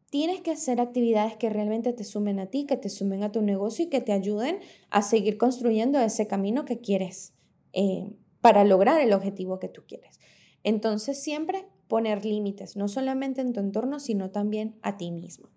tienes 0.09 0.41
que 0.41 0.51
hacer 0.51 0.79
actividades 0.79 1.35
que 1.35 1.49
realmente 1.49 1.93
te 1.93 2.03
sumen 2.03 2.39
a 2.39 2.47
ti, 2.47 2.65
que 2.65 2.77
te 2.77 2.89
sumen 2.89 3.23
a 3.23 3.31
tu 3.31 3.41
negocio 3.41 3.85
y 3.85 3.89
que 3.89 4.01
te 4.01 4.13
ayuden 4.13 4.59
a 4.89 5.01
seguir 5.01 5.37
construyendo 5.37 5.99
ese 5.99 6.27
camino 6.27 6.65
que 6.65 6.79
quieres 6.79 7.33
eh, 7.73 8.13
para 8.41 8.63
lograr 8.63 9.01
el 9.01 9.13
objetivo 9.13 9.59
que 9.59 9.67
tú 9.67 9.83
quieres. 9.87 10.19
Entonces 10.63 11.21
siempre 11.21 11.65
poner 11.87 12.25
límites, 12.25 12.75
no 12.75 12.87
solamente 12.87 13.41
en 13.41 13.53
tu 13.53 13.59
entorno, 13.59 13.99
sino 13.99 14.31
también 14.31 14.79
a 14.81 14.97
ti 14.97 15.11
mismo. 15.11 15.49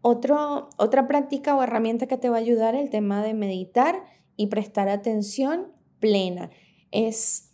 Otro, 0.00 0.68
otra 0.78 1.06
práctica 1.06 1.54
o 1.54 1.62
herramienta 1.62 2.06
que 2.06 2.16
te 2.16 2.28
va 2.28 2.36
a 2.36 2.40
ayudar 2.40 2.74
el 2.74 2.90
tema 2.90 3.22
de 3.22 3.34
meditar 3.34 4.02
y 4.36 4.48
prestar 4.48 4.88
atención 4.88 5.72
plena. 6.00 6.50
Es, 6.90 7.51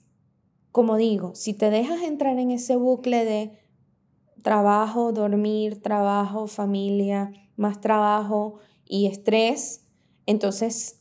como 0.72 0.96
digo, 0.96 1.34
si 1.34 1.54
te 1.54 1.70
dejas 1.70 2.02
entrar 2.02 2.38
en 2.38 2.50
ese 2.50 2.76
bucle 2.76 3.24
de 3.24 3.58
trabajo, 4.42 5.12
dormir, 5.12 5.82
trabajo, 5.82 6.46
familia, 6.46 7.32
más 7.56 7.80
trabajo 7.80 8.58
y 8.84 9.06
estrés, 9.06 9.84
entonces 10.26 11.00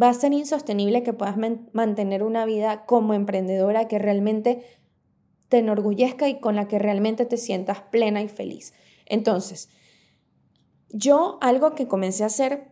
va 0.00 0.08
a 0.08 0.14
ser 0.14 0.32
insostenible 0.32 1.02
que 1.02 1.12
puedas 1.12 1.36
mantener 1.72 2.22
una 2.22 2.44
vida 2.44 2.86
como 2.86 3.14
emprendedora 3.14 3.88
que 3.88 3.98
realmente 3.98 4.64
te 5.48 5.58
enorgullezca 5.58 6.28
y 6.28 6.40
con 6.40 6.56
la 6.56 6.68
que 6.68 6.78
realmente 6.78 7.26
te 7.26 7.36
sientas 7.36 7.82
plena 7.82 8.22
y 8.22 8.28
feliz. 8.28 8.72
Entonces, 9.04 9.68
yo 10.90 11.38
algo 11.40 11.74
que 11.74 11.88
comencé 11.88 12.22
a 12.22 12.26
hacer 12.26 12.70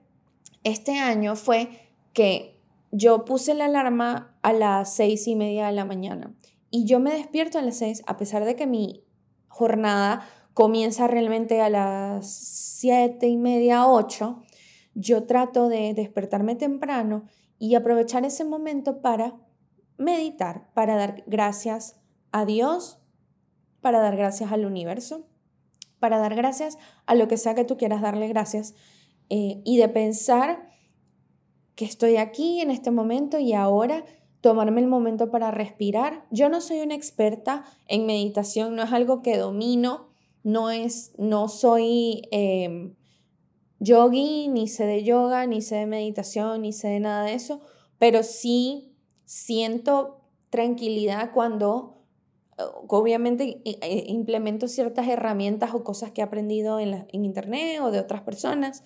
este 0.64 0.98
año 0.98 1.36
fue 1.36 1.68
que 2.12 2.59
yo 2.90 3.24
puse 3.24 3.54
la 3.54 3.66
alarma 3.66 4.36
a 4.42 4.52
las 4.52 4.94
seis 4.94 5.26
y 5.28 5.36
media 5.36 5.66
de 5.66 5.72
la 5.72 5.84
mañana 5.84 6.34
y 6.70 6.84
yo 6.84 7.00
me 7.00 7.12
despierto 7.12 7.58
a 7.58 7.62
las 7.62 7.76
seis 7.76 8.02
a 8.06 8.16
pesar 8.16 8.44
de 8.44 8.56
que 8.56 8.66
mi 8.66 9.04
jornada 9.48 10.26
comienza 10.54 11.06
realmente 11.06 11.60
a 11.60 11.70
las 11.70 12.26
siete 12.30 13.28
y 13.28 13.36
media, 13.36 13.86
ocho, 13.86 14.42
yo 14.94 15.24
trato 15.24 15.68
de 15.68 15.94
despertarme 15.94 16.56
temprano 16.56 17.24
y 17.58 17.74
aprovechar 17.74 18.24
ese 18.24 18.44
momento 18.44 19.00
para 19.00 19.36
meditar, 19.98 20.72
para 20.72 20.96
dar 20.96 21.22
gracias 21.26 22.00
a 22.32 22.44
Dios, 22.44 22.98
para 23.80 24.00
dar 24.00 24.16
gracias 24.16 24.50
al 24.50 24.64
universo, 24.64 25.28
para 25.98 26.18
dar 26.18 26.34
gracias 26.34 26.78
a 27.06 27.14
lo 27.14 27.28
que 27.28 27.36
sea 27.36 27.54
que 27.54 27.64
tú 27.64 27.76
quieras 27.76 28.00
darle 28.00 28.28
gracias 28.28 28.74
eh, 29.28 29.60
y 29.64 29.76
de 29.76 29.88
pensar 29.88 30.69
que 31.80 31.86
estoy 31.86 32.18
aquí 32.18 32.60
en 32.60 32.70
este 32.70 32.90
momento 32.90 33.38
y 33.38 33.54
ahora 33.54 34.04
tomarme 34.42 34.82
el 34.82 34.86
momento 34.86 35.30
para 35.30 35.50
respirar. 35.50 36.26
Yo 36.30 36.50
no 36.50 36.60
soy 36.60 36.80
una 36.80 36.94
experta 36.94 37.64
en 37.88 38.04
meditación, 38.04 38.76
no 38.76 38.82
es 38.82 38.92
algo 38.92 39.22
que 39.22 39.38
domino, 39.38 40.10
no 40.42 40.70
es, 40.70 41.14
no 41.16 41.48
soy 41.48 42.28
eh, 42.32 42.92
yogi, 43.78 44.48
ni 44.48 44.68
sé 44.68 44.84
de 44.84 45.04
yoga, 45.04 45.46
ni 45.46 45.62
sé 45.62 45.76
de 45.76 45.86
meditación, 45.86 46.60
ni 46.60 46.74
sé 46.74 46.88
de 46.88 47.00
nada 47.00 47.24
de 47.24 47.32
eso, 47.32 47.62
pero 47.98 48.24
sí 48.24 48.94
siento 49.24 50.20
tranquilidad 50.50 51.32
cuando 51.32 52.04
eh, 52.58 52.62
obviamente 52.88 53.62
implemento 54.06 54.68
ciertas 54.68 55.08
herramientas 55.08 55.72
o 55.72 55.82
cosas 55.82 56.10
que 56.10 56.20
he 56.20 56.24
aprendido 56.24 56.78
en, 56.78 57.06
en 57.10 57.24
internet 57.24 57.80
o 57.80 57.90
de 57.90 58.00
otras 58.00 58.20
personas 58.20 58.82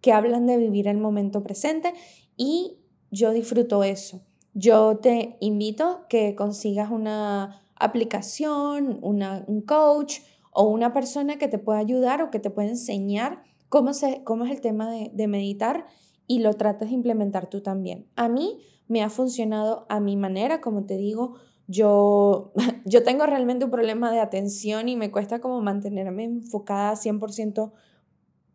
que 0.00 0.12
hablan 0.12 0.46
de 0.46 0.56
vivir 0.56 0.88
el 0.88 0.98
momento 0.98 1.44
presente 1.44 1.94
y 2.42 2.80
yo 3.12 3.30
disfruto 3.30 3.84
eso. 3.84 4.20
Yo 4.52 4.98
te 4.98 5.36
invito 5.38 6.06
que 6.08 6.34
consigas 6.34 6.90
una 6.90 7.62
aplicación, 7.76 8.98
un 9.00 9.62
coach 9.62 10.18
o 10.50 10.64
una 10.64 10.92
persona 10.92 11.38
que 11.38 11.46
te 11.46 11.58
pueda 11.58 11.78
ayudar 11.78 12.20
o 12.20 12.32
que 12.32 12.40
te 12.40 12.50
pueda 12.50 12.68
enseñar 12.68 13.44
cómo, 13.68 13.94
se, 13.94 14.24
cómo 14.24 14.44
es 14.44 14.50
el 14.50 14.60
tema 14.60 14.90
de, 14.90 15.12
de 15.14 15.28
meditar 15.28 15.86
y 16.26 16.40
lo 16.40 16.54
trates 16.54 16.88
de 16.88 16.96
implementar 16.96 17.48
tú 17.48 17.60
también. 17.60 18.08
A 18.16 18.28
mí 18.28 18.58
me 18.88 19.04
ha 19.04 19.08
funcionado 19.08 19.86
a 19.88 20.00
mi 20.00 20.16
manera, 20.16 20.60
como 20.60 20.84
te 20.84 20.96
digo, 20.96 21.34
yo, 21.68 22.52
yo 22.84 23.04
tengo 23.04 23.24
realmente 23.24 23.66
un 23.66 23.70
problema 23.70 24.10
de 24.10 24.18
atención 24.18 24.88
y 24.88 24.96
me 24.96 25.12
cuesta 25.12 25.40
como 25.40 25.60
mantenerme 25.60 26.24
enfocada 26.24 26.94
100% 26.94 27.70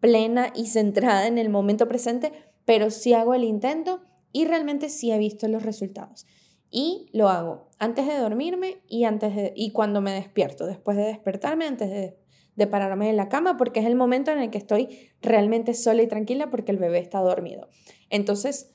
plena 0.01 0.51
y 0.53 0.67
centrada 0.67 1.25
en 1.25 1.37
el 1.37 1.49
momento 1.49 1.87
presente, 1.87 2.33
pero 2.67 2.91
si 2.91 3.13
hago 3.13 3.33
el 3.33 3.45
intento 3.45 4.01
y 4.33 4.43
realmente 4.43 4.89
sí 4.89 5.09
he 5.09 5.17
visto 5.17 5.47
los 5.47 5.63
resultados. 5.63 6.27
Y 6.69 7.09
lo 7.13 7.29
hago 7.29 7.69
antes 7.79 8.05
de 8.05 8.17
dormirme 8.17 8.81
y, 8.89 9.05
antes 9.05 9.33
de, 9.37 9.53
y 9.55 9.71
cuando 9.71 10.01
me 10.01 10.11
despierto, 10.11 10.67
después 10.67 10.97
de 10.97 11.03
despertarme, 11.03 11.65
antes 11.65 11.89
de, 11.89 12.17
de 12.57 12.67
pararme 12.67 13.09
en 13.09 13.15
la 13.15 13.29
cama, 13.29 13.55
porque 13.55 13.79
es 13.79 13.85
el 13.85 13.95
momento 13.95 14.31
en 14.31 14.39
el 14.39 14.49
que 14.49 14.57
estoy 14.57 15.11
realmente 15.21 15.73
sola 15.73 16.03
y 16.03 16.07
tranquila 16.07 16.49
porque 16.49 16.73
el 16.73 16.77
bebé 16.77 16.99
está 16.99 17.19
dormido. 17.19 17.69
Entonces, 18.09 18.73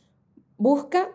busca 0.56 1.10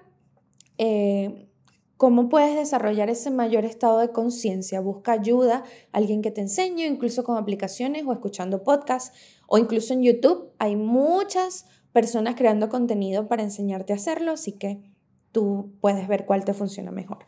eh, 0.78 1.50
cómo 1.98 2.30
puedes 2.30 2.56
desarrollar 2.56 3.10
ese 3.10 3.32
mayor 3.32 3.66
estado 3.66 3.98
de 3.98 4.12
conciencia. 4.12 4.82
Busca 4.82 5.13
ayuda, 5.13 5.63
alguien 5.92 6.22
que 6.22 6.30
te 6.30 6.42
enseñe, 6.42 6.86
incluso 6.86 7.24
con 7.24 7.38
aplicaciones 7.38 8.04
o 8.06 8.13
escuchando 8.13 8.62
podcasts 8.62 9.18
o 9.48 9.58
incluso 9.58 9.94
en 9.94 10.04
YouTube. 10.04 10.52
Hay 10.60 10.76
muchas 10.76 11.66
personas 11.98 12.36
creando 12.36 12.70
contenido 12.70 13.28
para 13.28 13.42
enseñarte 13.42 13.92
a 13.92 13.96
hacerlo, 13.96 14.34
así 14.34 14.52
que 14.52 14.84
tú 15.32 15.72
puedes 15.82 16.08
ver 16.08 16.28
cuál 16.28 16.46
te 16.46 16.54
funciona 16.54 16.92
mejor. 16.92 17.26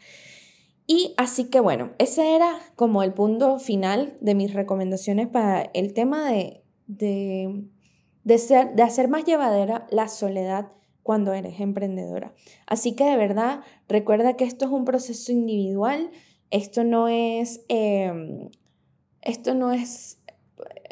Y 0.86 1.16
así 1.18 1.46
que 1.46 1.60
bueno, 1.60 1.94
ese 1.98 2.36
era 2.36 2.56
como 2.76 3.02
el 3.02 3.12
punto 3.12 3.58
final 3.58 4.16
de 4.22 4.36
mis 4.36 4.54
recomendaciones 4.54 5.28
para 5.28 5.72
el 5.74 5.96
tema 5.96 6.30
de, 6.30 6.62
de, 6.86 7.64
de, 8.24 8.38
ser, 8.38 8.76
de 8.76 8.84
hacer 8.84 9.08
más 9.08 9.26
llevadera 9.26 9.88
la 9.90 10.08
soledad 10.08 10.72
cuando 11.02 11.34
eres 11.34 11.60
emprendedora. 11.60 12.36
Así 12.68 12.94
que 12.96 13.06
de 13.06 13.18
verdad, 13.18 13.62
recuerda 13.88 14.36
que 14.36 14.44
esto 14.44 14.66
es 14.66 14.72
un 14.72 14.86
proceso 14.86 15.32
individual, 15.32 16.12
esto 16.52 16.84
no 16.84 17.08
es, 17.08 17.66
em, 17.70 18.50
esto 19.24 19.56
no 19.56 19.72
es 19.72 20.19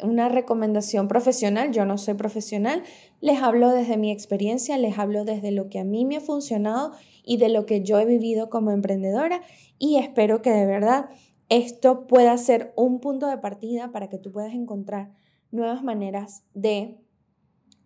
una 0.02 0.28
recomendación 0.28 1.08
profesional, 1.08 1.72
yo 1.72 1.84
no 1.84 1.98
soy 1.98 2.14
profesional, 2.14 2.82
les 3.20 3.40
hablo 3.42 3.70
desde 3.70 3.96
mi 3.96 4.12
experiencia, 4.12 4.78
les 4.78 4.98
hablo 4.98 5.24
desde 5.24 5.50
lo 5.50 5.68
que 5.68 5.78
a 5.78 5.84
mí 5.84 6.04
me 6.04 6.16
ha 6.16 6.20
funcionado 6.20 6.92
y 7.24 7.36
de 7.36 7.48
lo 7.48 7.66
que 7.66 7.82
yo 7.82 7.98
he 7.98 8.04
vivido 8.04 8.48
como 8.48 8.70
emprendedora 8.70 9.42
y 9.78 9.96
espero 9.96 10.42
que 10.42 10.50
de 10.50 10.66
verdad 10.66 11.10
esto 11.48 12.06
pueda 12.06 12.36
ser 12.36 12.72
un 12.76 13.00
punto 13.00 13.26
de 13.26 13.38
partida 13.38 13.90
para 13.90 14.08
que 14.08 14.18
tú 14.18 14.32
puedas 14.32 14.54
encontrar 14.54 15.12
nuevas 15.50 15.82
maneras 15.82 16.44
de 16.54 16.98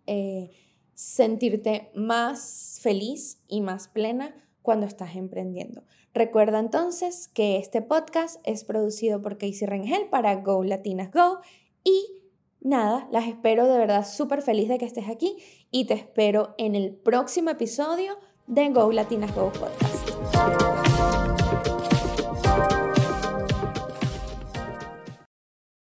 eh, 0.05 0.51
sentirte 0.93 1.89
más 1.95 2.79
feliz 2.81 3.41
y 3.47 3.61
más 3.61 3.87
plena 3.87 4.35
cuando 4.61 4.85
estás 4.85 5.15
emprendiendo. 5.15 5.83
Recuerda 6.13 6.59
entonces 6.59 7.27
que 7.27 7.57
este 7.57 7.81
podcast 7.81 8.39
es 8.43 8.63
producido 8.63 9.21
por 9.21 9.37
Casey 9.37 9.65
Rengel 9.65 10.07
para 10.09 10.35
Go 10.35 10.63
Latinas 10.63 11.11
Go 11.11 11.39
y 11.83 12.21
nada, 12.61 13.07
las 13.11 13.27
espero 13.27 13.67
de 13.67 13.77
verdad 13.77 14.07
súper 14.07 14.41
feliz 14.41 14.69
de 14.69 14.77
que 14.77 14.85
estés 14.85 15.09
aquí 15.09 15.37
y 15.71 15.85
te 15.85 15.93
espero 15.93 16.55
en 16.57 16.75
el 16.75 16.93
próximo 16.93 17.49
episodio 17.49 18.17
de 18.47 18.69
Go 18.69 18.91
Latinas 18.91 19.33
Go 19.35 19.51
Podcast. 19.51 20.72